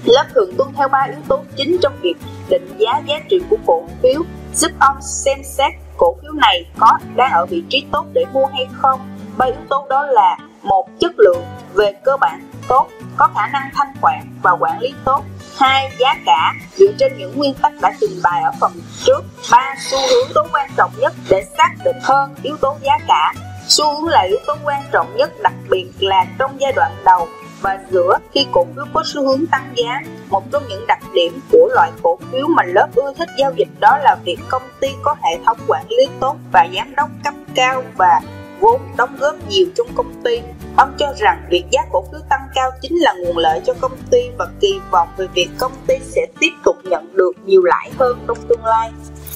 [0.07, 2.15] Lớp thường tuân theo ba yếu tố chính trong việc
[2.49, 4.21] định giá giá trị của cổ phiếu.
[4.53, 8.45] Giúp ông xem xét cổ phiếu này có đang ở vị trí tốt để mua
[8.45, 8.99] hay không.
[9.37, 12.87] Ba yếu tố đó là, một, chất lượng, về cơ bản, tốt,
[13.17, 15.23] có khả năng thanh khoản và quản lý tốt.
[15.57, 18.71] Hai, giá cả, dựa trên những nguyên tắc đã trình bày ở phần
[19.05, 19.21] trước.
[19.51, 23.33] Ba, xu hướng tố quan trọng nhất để xác định hơn yếu tố giá cả.
[23.67, 27.27] Xu hướng là yếu tố quan trọng nhất, đặc biệt là trong giai đoạn đầu
[27.61, 31.39] và giữa khi cổ phiếu có xu hướng tăng giá một trong những đặc điểm
[31.51, 34.87] của loại cổ phiếu mà lớp ưa thích giao dịch đó là việc công ty
[35.01, 38.21] có hệ thống quản lý tốt và giám đốc cấp cao và
[38.59, 40.41] vốn đóng góp nhiều trong công ty.
[40.77, 43.97] Ông cho rằng việc giá cổ phiếu tăng cao chính là nguồn lợi cho công
[44.11, 47.91] ty và kỳ vọng về việc công ty sẽ tiếp tục nhận được nhiều lãi
[47.99, 48.91] hơn trong tương lai.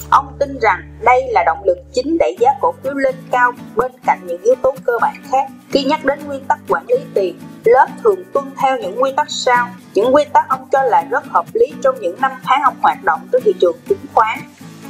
[0.09, 3.91] Ông tin rằng đây là động lực chính đẩy giá cổ phiếu lên cao bên
[4.05, 5.51] cạnh những yếu tố cơ bản khác.
[5.69, 9.28] Khi nhắc đến nguyên tắc quản lý tiền, lớp thường tuân theo những quy tắc
[9.30, 9.70] sau.
[9.93, 13.03] Những quy tắc ông cho là rất hợp lý trong những năm tháng ông hoạt
[13.03, 14.39] động trên thị trường chứng khoán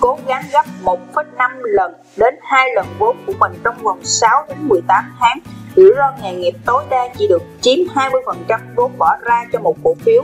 [0.01, 4.57] cố gắng gấp 1,5 lần đến 2 lần vốn của mình trong vòng 6 đến
[4.61, 5.39] 18 tháng.
[5.75, 9.75] Rủi ro nghề nghiệp tối đa chỉ được chiếm 20% vốn bỏ ra cho một
[9.83, 10.23] cổ phiếu.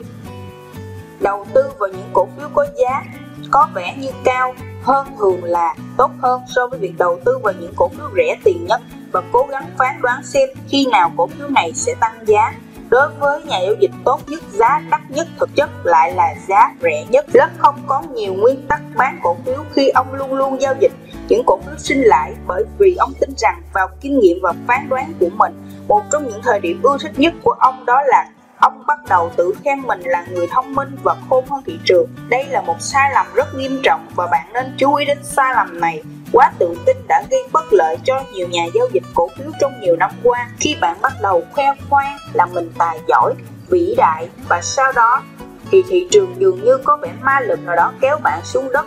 [1.19, 3.03] Đầu tư vào những cổ phiếu có giá
[3.51, 7.53] có vẻ như cao hơn thường là tốt hơn so với việc đầu tư vào
[7.59, 8.81] những cổ phiếu rẻ tiền nhất
[9.11, 12.53] và cố gắng phán đoán xem khi nào cổ phiếu này sẽ tăng giá
[12.89, 16.73] Đối với nhà giao dịch tốt nhất, giá đắt nhất thực chất lại là giá
[16.81, 17.25] rẻ nhất.
[17.33, 20.91] Lớp không có nhiều nguyên tắc bán cổ phiếu khi ông luôn luôn giao dịch
[21.29, 24.89] những cổ phiếu sinh lãi bởi vì ông tin rằng vào kinh nghiệm và phán
[24.89, 25.53] đoán của mình.
[25.87, 29.31] Một trong những thời điểm ưa thích nhất của ông đó là ông bắt đầu
[29.37, 32.09] tự khen mình là người thông minh và khôn hơn thị trường.
[32.29, 35.53] Đây là một sai lầm rất nghiêm trọng và bạn nên chú ý đến sai
[35.55, 36.03] lầm này
[36.33, 39.73] Quá tự tin đã gây bất lợi cho nhiều nhà giao dịch cổ phiếu trong
[39.81, 43.33] nhiều năm qua khi bạn bắt đầu khoe khoang là mình tài giỏi,
[43.69, 45.23] vĩ đại và sau đó
[45.71, 48.85] thì thị trường dường như có vẻ ma lực nào đó kéo bạn xuống đất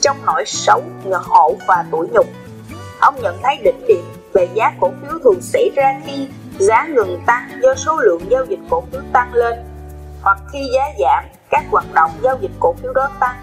[0.00, 2.26] trong nỗi xấu, ngờ hổ và tủi nhục.
[3.00, 6.28] Ông nhận thấy đỉnh điểm về giá cổ phiếu thường xảy ra khi
[6.58, 9.54] giá ngừng tăng do số lượng giao dịch cổ phiếu tăng lên
[10.22, 13.36] hoặc khi giá giảm các hoạt động giao dịch cổ phiếu đó tăng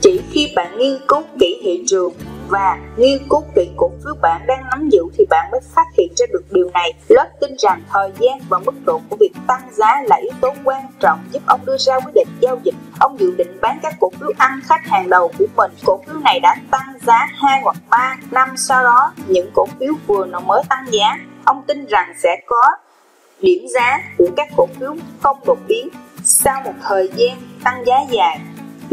[0.00, 2.12] Chỉ khi bạn nghiên cứu kỹ thị trường
[2.52, 6.12] và nghiên cứu kỹ cổ phiếu bạn đang nắm giữ thì bạn mới phát hiện
[6.16, 6.92] ra được điều này.
[7.08, 10.54] Lớp tin rằng thời gian và mức độ của việc tăng giá là yếu tố
[10.64, 12.74] quan trọng giúp ông đưa ra quyết định giao dịch.
[13.00, 15.72] Ông dự định bán các cổ phiếu ăn khách hàng đầu của mình.
[15.84, 19.92] Cổ phiếu này đã tăng giá 2 hoặc 3 năm sau đó, những cổ phiếu
[20.06, 21.18] vừa nó mới tăng giá.
[21.44, 22.62] Ông tin rằng sẽ có
[23.40, 25.88] điểm giá của các cổ phiếu không đột biến
[26.24, 28.38] sau một thời gian tăng giá dài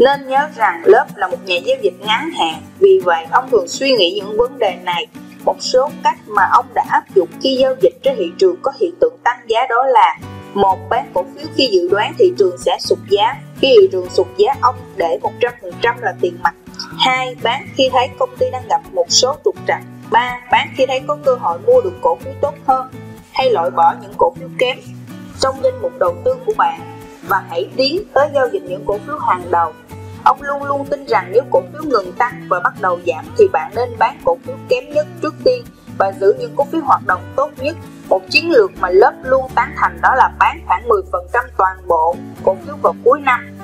[0.00, 3.68] nên nhớ rằng lớp là một nhà giao dịch ngắn hạn, vì vậy ông thường
[3.68, 5.06] suy nghĩ những vấn đề này.
[5.44, 8.72] Một số cách mà ông đã áp dụng khi giao dịch trên thị trường có
[8.80, 10.18] hiện tượng tăng giá đó là
[10.54, 13.34] một bán cổ phiếu khi dự đoán thị trường sẽ sụt giá.
[13.60, 16.54] Khi thị trường sụt giá, ông để 100% là tiền mặt.
[16.98, 19.80] hai Bán khi thấy công ty đang gặp một số trục trặc.
[20.10, 22.88] ba Bán khi thấy có cơ hội mua được cổ phiếu tốt hơn
[23.32, 24.78] hay loại bỏ những cổ phiếu kém
[25.40, 26.80] trong danh mục đầu tư của bạn
[27.28, 29.72] và hãy tiến tới giao dịch những cổ phiếu hàng đầu
[30.24, 33.48] Ông luôn luôn tin rằng nếu cổ phiếu ngừng tăng và bắt đầu giảm thì
[33.52, 35.64] bạn nên bán cổ phiếu kém nhất trước tiên
[35.98, 37.76] và giữ những cổ phiếu hoạt động tốt nhất.
[38.08, 41.02] Một chiến lược mà lớp luôn tán thành đó là bán khoảng 10%
[41.56, 43.58] toàn bộ cổ phiếu vào cuối năm.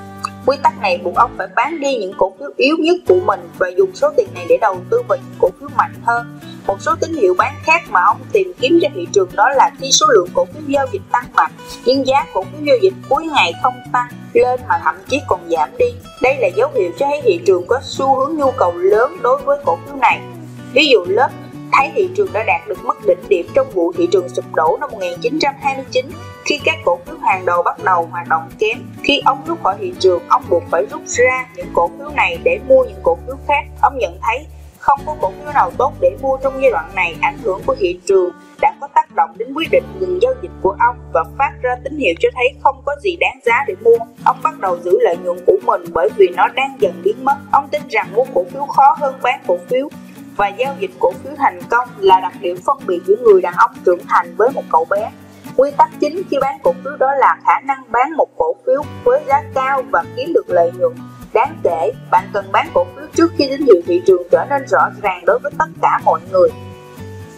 [0.45, 3.49] Quy tắc này buộc ông phải bán đi những cổ phiếu yếu nhất của mình
[3.57, 6.39] và dùng số tiền này để đầu tư vào những cổ phiếu mạnh hơn.
[6.67, 9.71] Một số tín hiệu bán khác mà ông tìm kiếm trên thị trường đó là
[9.79, 11.51] khi số lượng cổ phiếu giao dịch tăng mạnh
[11.85, 15.39] nhưng giá cổ phiếu giao dịch cuối ngày không tăng lên mà thậm chí còn
[15.49, 15.85] giảm đi.
[16.21, 19.41] Đây là dấu hiệu cho thấy thị trường có xu hướng nhu cầu lớn đối
[19.41, 20.19] với cổ phiếu này.
[20.73, 21.29] Ví dụ lớp
[21.73, 24.77] thấy thị trường đã đạt được mức đỉnh điểm trong vụ thị trường sụp đổ
[24.81, 26.05] năm 1929
[26.45, 28.77] khi các cổ phiếu hàng đầu bắt đầu hoạt động kém.
[29.03, 32.39] Khi ông rút khỏi thị trường, ông buộc phải rút ra những cổ phiếu này
[32.43, 33.63] để mua những cổ phiếu khác.
[33.81, 34.45] Ông nhận thấy
[34.87, 37.75] không có cổ phiếu nào tốt để mua trong giai đoạn này, ảnh hưởng của
[37.79, 38.31] thị trường
[38.61, 41.75] đã có tác động đến quyết định ngừng giao dịch của ông và phát ra
[41.83, 43.97] tín hiệu cho thấy không có gì đáng giá để mua.
[44.23, 47.35] Ông bắt đầu giữ lợi nhuận của mình bởi vì nó đang dần biến mất.
[47.51, 49.89] Ông tin rằng mua cổ phiếu khó hơn bán cổ phiếu
[50.35, 53.53] và giao dịch cổ phiếu thành công là đặc điểm phân biệt giữa người đàn
[53.57, 55.11] ông trưởng thành với một cậu bé.
[55.55, 58.81] Quy tắc chính khi bán cổ phiếu đó là khả năng bán một cổ phiếu
[59.03, 60.93] với giá cao và kiếm được lợi nhuận
[61.33, 61.91] đáng kể.
[62.11, 65.25] Bạn cần bán cổ phiếu trước khi tín hiệu thị trường trở nên rõ ràng
[65.25, 66.49] đối với tất cả mọi người.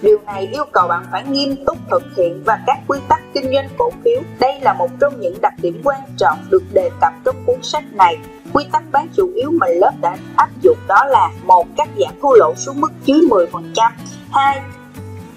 [0.02, 3.52] Điều này yêu cầu bạn phải nghiêm túc thực hiện và các quy tắc kinh
[3.54, 4.22] doanh cổ phiếu.
[4.40, 7.84] Đây là một trong những đặc điểm quan trọng được đề cập trong cuốn sách
[7.94, 8.18] này.
[8.54, 12.14] Quy tắc bán chủ yếu mà lớp đã áp dụng đó là một Cắt giảm
[12.22, 13.92] thua lỗ xuống mức dưới 10%,
[14.32, 14.62] 2.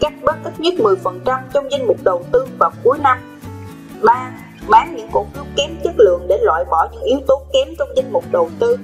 [0.00, 3.18] Cắt bớt ít nhất 10% trong danh mục đầu tư vào cuối năm,
[4.03, 4.30] 3.
[4.68, 7.88] Bán những cổ phiếu kém chất lượng để loại bỏ những yếu tố kém trong
[7.96, 8.76] danh mục đầu tư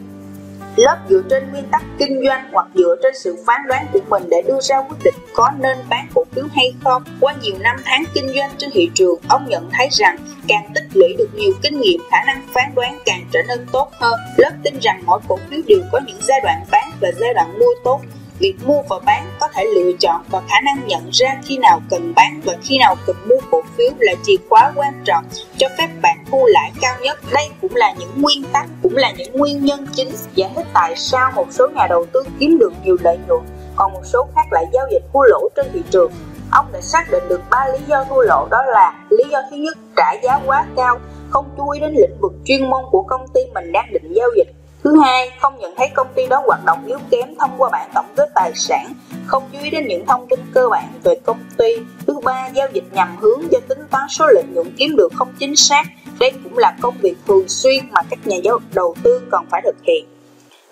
[0.78, 4.22] lớp dựa trên nguyên tắc kinh doanh hoặc dựa trên sự phán đoán của mình
[4.30, 7.02] để đưa ra quyết định có nên bán cổ phiếu hay không.
[7.20, 10.16] Qua nhiều năm tháng kinh doanh trên thị trường, ông nhận thấy rằng
[10.48, 13.90] càng tích lũy được nhiều kinh nghiệm, khả năng phán đoán càng trở nên tốt
[13.92, 14.20] hơn.
[14.36, 17.58] Lớp tin rằng mỗi cổ phiếu đều có những giai đoạn bán và giai đoạn
[17.58, 18.00] mua tốt
[18.39, 21.80] việc mua và bán có thể lựa chọn và khả năng nhận ra khi nào
[21.91, 25.24] cần bán và khi nào cần mua cổ phiếu là chìa khóa quan trọng
[25.57, 27.18] cho phép bạn thu lãi cao nhất.
[27.32, 30.97] Đây cũng là những nguyên tắc, cũng là những nguyên nhân chính giải thích tại
[30.97, 33.41] sao một số nhà đầu tư kiếm được nhiều lợi nhuận,
[33.76, 36.12] còn một số khác lại giao dịch thua lỗ trên thị trường.
[36.51, 39.57] Ông đã xác định được ba lý do thua lỗ đó là lý do thứ
[39.57, 40.99] nhất trả giá quá cao,
[41.30, 44.28] không chú ý đến lĩnh vực chuyên môn của công ty mình đang định giao
[44.36, 44.57] dịch
[44.89, 47.91] Thứ hai, không nhận thấy công ty đó hoạt động yếu kém thông qua bản
[47.95, 48.93] tổng kết tài sản,
[49.26, 51.76] không chú ý đến những thông tin cơ bản về công ty.
[52.07, 55.28] Thứ ba, giao dịch nhằm hướng cho tính toán số lợi nhuận kiếm được không
[55.39, 55.82] chính xác.
[56.20, 59.62] Đây cũng là công việc thường xuyên mà các nhà giáo đầu tư cần phải
[59.64, 60.05] thực hiện.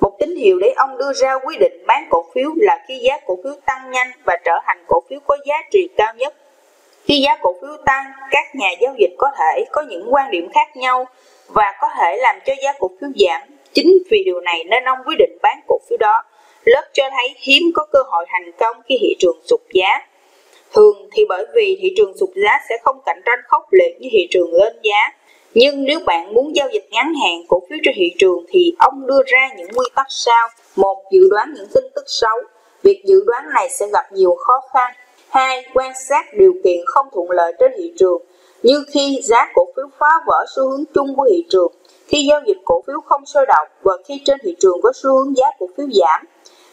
[0.01, 3.19] Một tín hiệu để ông đưa ra quyết định bán cổ phiếu là khi giá
[3.27, 6.35] cổ phiếu tăng nhanh và trở thành cổ phiếu có giá trị cao nhất.
[7.05, 10.49] Khi giá cổ phiếu tăng, các nhà giao dịch có thể có những quan điểm
[10.55, 11.07] khác nhau
[11.49, 14.99] và có thể làm cho giá cổ phiếu giảm Chính vì điều này nên ông
[15.07, 16.23] quyết định bán cổ phiếu đó.
[16.65, 19.89] Lớp cho thấy hiếm có cơ hội thành công khi thị trường sụt giá.
[20.75, 24.09] Thường thì bởi vì thị trường sụt giá sẽ không cạnh tranh khốc liệt như
[24.13, 25.13] thị trường lên giá.
[25.55, 29.07] Nhưng nếu bạn muốn giao dịch ngắn hạn cổ phiếu trên thị trường thì ông
[29.07, 30.49] đưa ra những nguyên tắc sau.
[30.77, 32.39] Một, dự đoán những tin tức xấu.
[32.83, 34.93] Việc dự đoán này sẽ gặp nhiều khó khăn.
[35.29, 38.23] Hai, quan sát điều kiện không thuận lợi trên thị trường
[38.63, 41.73] như khi giá cổ phiếu phá vỡ xu hướng chung của thị trường
[42.09, 45.11] khi giao dịch cổ phiếu không sôi động và khi trên thị trường có xu
[45.11, 46.27] hướng giá cổ phiếu giảm.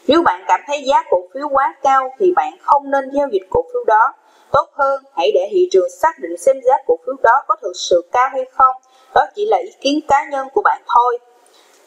[0.08, 3.42] Nếu bạn cảm thấy giá cổ phiếu quá cao thì bạn không nên giao dịch
[3.50, 4.14] cổ phiếu đó.
[4.52, 7.72] Tốt hơn, hãy để thị trường xác định xem giá cổ phiếu đó có thực
[7.74, 8.76] sự cao hay không.
[9.14, 11.18] Đó chỉ là ý kiến cá nhân của bạn thôi.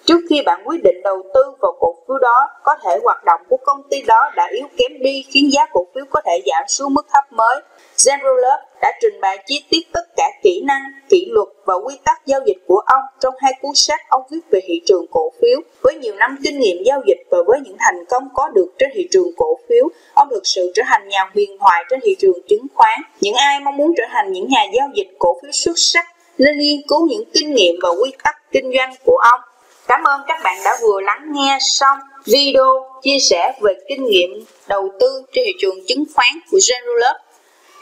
[0.05, 3.41] Trước khi bạn quyết định đầu tư vào cổ phiếu đó, có thể hoạt động
[3.49, 6.63] của công ty đó đã yếu kém đi khiến giá cổ phiếu có thể giảm
[6.67, 7.61] xuống mức thấp mới.
[8.05, 11.93] General Love đã trình bày chi tiết tất cả kỹ năng, kỷ luật và quy
[12.03, 15.32] tắc giao dịch của ông trong hai cuốn sách ông viết về thị trường cổ
[15.41, 15.59] phiếu.
[15.82, 18.89] Với nhiều năm kinh nghiệm giao dịch và với những thành công có được trên
[18.93, 22.39] thị trường cổ phiếu, ông thực sự trở thành nhà huyền thoại trên thị trường
[22.49, 22.99] chứng khoán.
[23.21, 26.05] Những ai mong muốn trở thành những nhà giao dịch cổ phiếu xuất sắc
[26.38, 29.39] nên nghiên cứu những kinh nghiệm và quy tắc kinh doanh của ông.
[29.88, 34.30] Cảm ơn các bạn đã vừa lắng nghe xong video chia sẻ về kinh nghiệm
[34.67, 37.15] đầu tư trên thị trường chứng khoán của General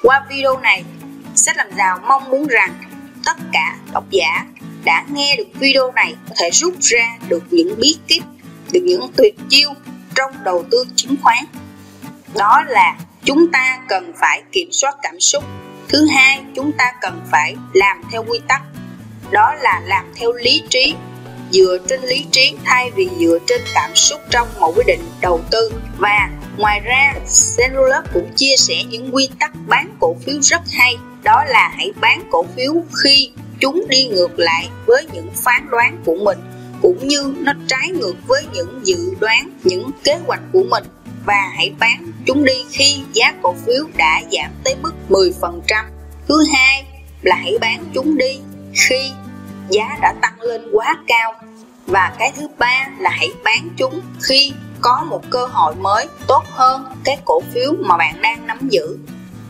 [0.06, 0.84] qua video này,
[1.36, 2.74] Sách làm giàu mong muốn rằng
[3.26, 4.46] tất cả độc giả
[4.84, 8.24] đã nghe được video này có thể rút ra được những bí kíp,
[8.72, 9.74] được những tuyệt chiêu
[10.16, 11.46] trong đầu tư chứng khoán.
[12.36, 15.44] Đó là chúng ta cần phải kiểm soát cảm xúc.
[15.88, 18.62] Thứ hai, chúng ta cần phải làm theo quy tắc.
[19.32, 20.96] Đó là làm theo lý trí
[21.52, 25.42] dựa trên lý trí thay vì dựa trên cảm xúc trong một quyết định đầu
[25.52, 30.62] tư và ngoài ra Zenrolab cũng chia sẻ những quy tắc bán cổ phiếu rất
[30.72, 30.98] hay.
[31.24, 35.98] Đó là hãy bán cổ phiếu khi chúng đi ngược lại với những phán đoán
[36.06, 36.40] của mình,
[36.82, 40.84] cũng như nó trái ngược với những dự đoán, những kế hoạch của mình.
[41.26, 45.86] Và hãy bán chúng đi khi giá cổ phiếu đã giảm tới mức 10%.
[46.28, 46.86] Thứ hai
[47.22, 48.40] là hãy bán chúng đi
[48.74, 49.12] khi
[49.70, 51.34] giá đã tăng lên quá cao.
[51.86, 56.44] Và cái thứ ba là hãy bán chúng khi có một cơ hội mới tốt
[56.52, 58.98] hơn cái cổ phiếu mà bạn đang nắm giữ.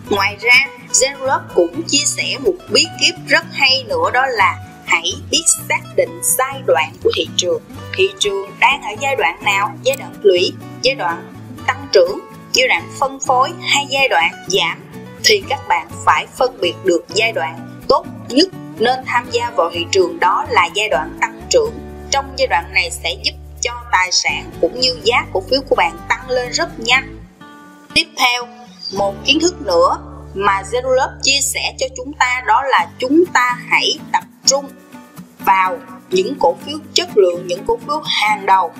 [0.10, 5.14] Ngoài ra Zenlove cũng chia sẻ một bí kíp rất hay nữa đó là hãy
[5.32, 7.62] biết xác định giai đoạn của thị trường.
[7.98, 9.72] Thị trường đang ở giai đoạn nào?
[9.84, 11.34] Giai đoạn lũy, giai đoạn
[11.68, 12.20] tăng trưởng,
[12.54, 14.84] giai đoạn phân phối hay giai đoạn giảm?
[15.24, 18.50] Thì các bạn phải phân biệt được giai đoạn tốt nhất
[18.80, 21.74] nên tham gia vào thị trường đó là giai đoạn tăng trưởng.
[22.12, 23.34] Trong giai đoạn này sẽ giúp
[23.66, 27.18] cho tài sản cũng như giá cổ phiếu của bạn tăng lên rất nhanh.
[27.94, 28.48] Tiếp theo,
[28.98, 29.98] một kiến thức nữa
[30.34, 34.66] mà Zero Love chia sẻ cho chúng ta đó là chúng ta hãy tập trung
[35.46, 35.78] vào
[36.10, 38.72] những cổ phiếu chất lượng, những cổ phiếu hàng đầu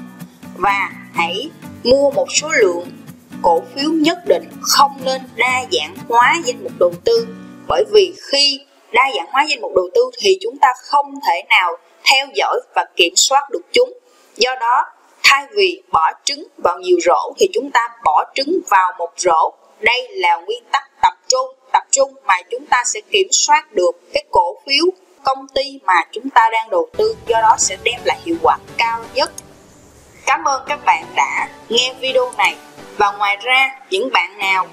[0.56, 1.50] và hãy
[1.84, 2.92] mua một số lượng
[3.42, 7.28] cổ phiếu nhất định, không nên đa dạng hóa danh mục đầu tư.
[7.68, 8.60] Bởi vì khi
[8.94, 11.72] đa dạng hóa danh mục đầu tư thì chúng ta không thể nào
[12.12, 13.94] theo dõi và kiểm soát được chúng
[14.38, 14.86] do đó,
[15.24, 19.54] thay vì bỏ trứng vào nhiều rổ thì chúng ta bỏ trứng vào một rổ.
[19.80, 23.92] Đây là nguyên tắc tập trung tập trung mà chúng ta sẽ kiểm soát được
[24.14, 24.86] cái cổ phiếu
[25.24, 27.16] công ty mà chúng ta đang đầu tư.
[27.28, 29.32] Do đó sẽ đem lại hiệu quả cao nhất.
[30.26, 32.56] Cảm ơn các bạn đã nghe video này.
[32.98, 34.68] Và ngoài ra, những bạn nào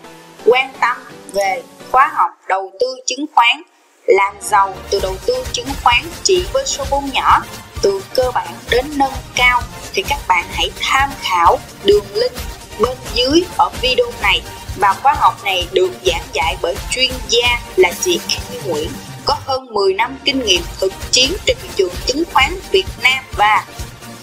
[0.47, 0.97] quan tâm
[1.33, 3.63] về khóa học đầu tư chứng khoán,
[4.07, 7.41] làm giàu từ đầu tư chứng khoán chỉ với số vốn nhỏ
[7.83, 9.63] từ cơ bản đến nâng cao
[9.93, 12.33] thì các bạn hãy tham khảo đường link
[12.81, 14.43] bên dưới ở video này.
[14.77, 18.91] Và khóa học này được giảng dạy bởi chuyên gia là chị An Nguyễn
[19.25, 23.25] có hơn 10 năm kinh nghiệm thực chiến trên thị trường chứng khoán Việt Nam.
[23.37, 23.65] Và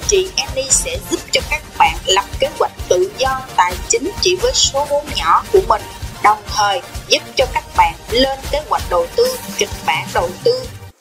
[0.07, 4.35] chị Annie sẽ giúp cho các bạn lập kế hoạch tự do tài chính chỉ
[4.35, 5.81] với số vốn nhỏ của mình
[6.23, 10.51] đồng thời giúp cho các bạn lên kế hoạch đầu tư, kịch bản đầu tư,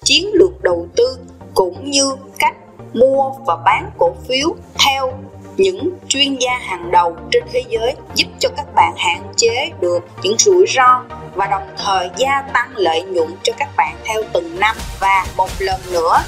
[0.04, 1.18] chiến lược đầu tư
[1.54, 2.56] cũng như cách
[2.92, 4.48] mua và bán cổ phiếu
[4.86, 5.12] theo
[5.56, 9.98] những chuyên gia hàng đầu trên thế giới giúp cho các bạn hạn chế được
[10.22, 14.60] những rủi ro và đồng thời gia tăng lợi nhuận cho các bạn theo từng
[14.60, 14.76] năm.
[15.00, 16.22] Và một lần nữa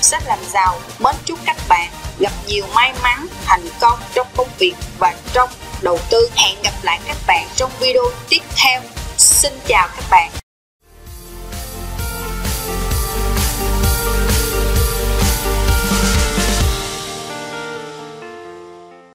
[0.00, 4.48] sách làm giàu mến chúc các bạn gặp nhiều may mắn, thành công trong công
[4.58, 5.48] việc và trong
[5.82, 6.28] đầu tư.
[6.36, 8.80] Hẹn gặp lại các bạn trong video tiếp theo.
[9.16, 10.47] Xin chào các bạn.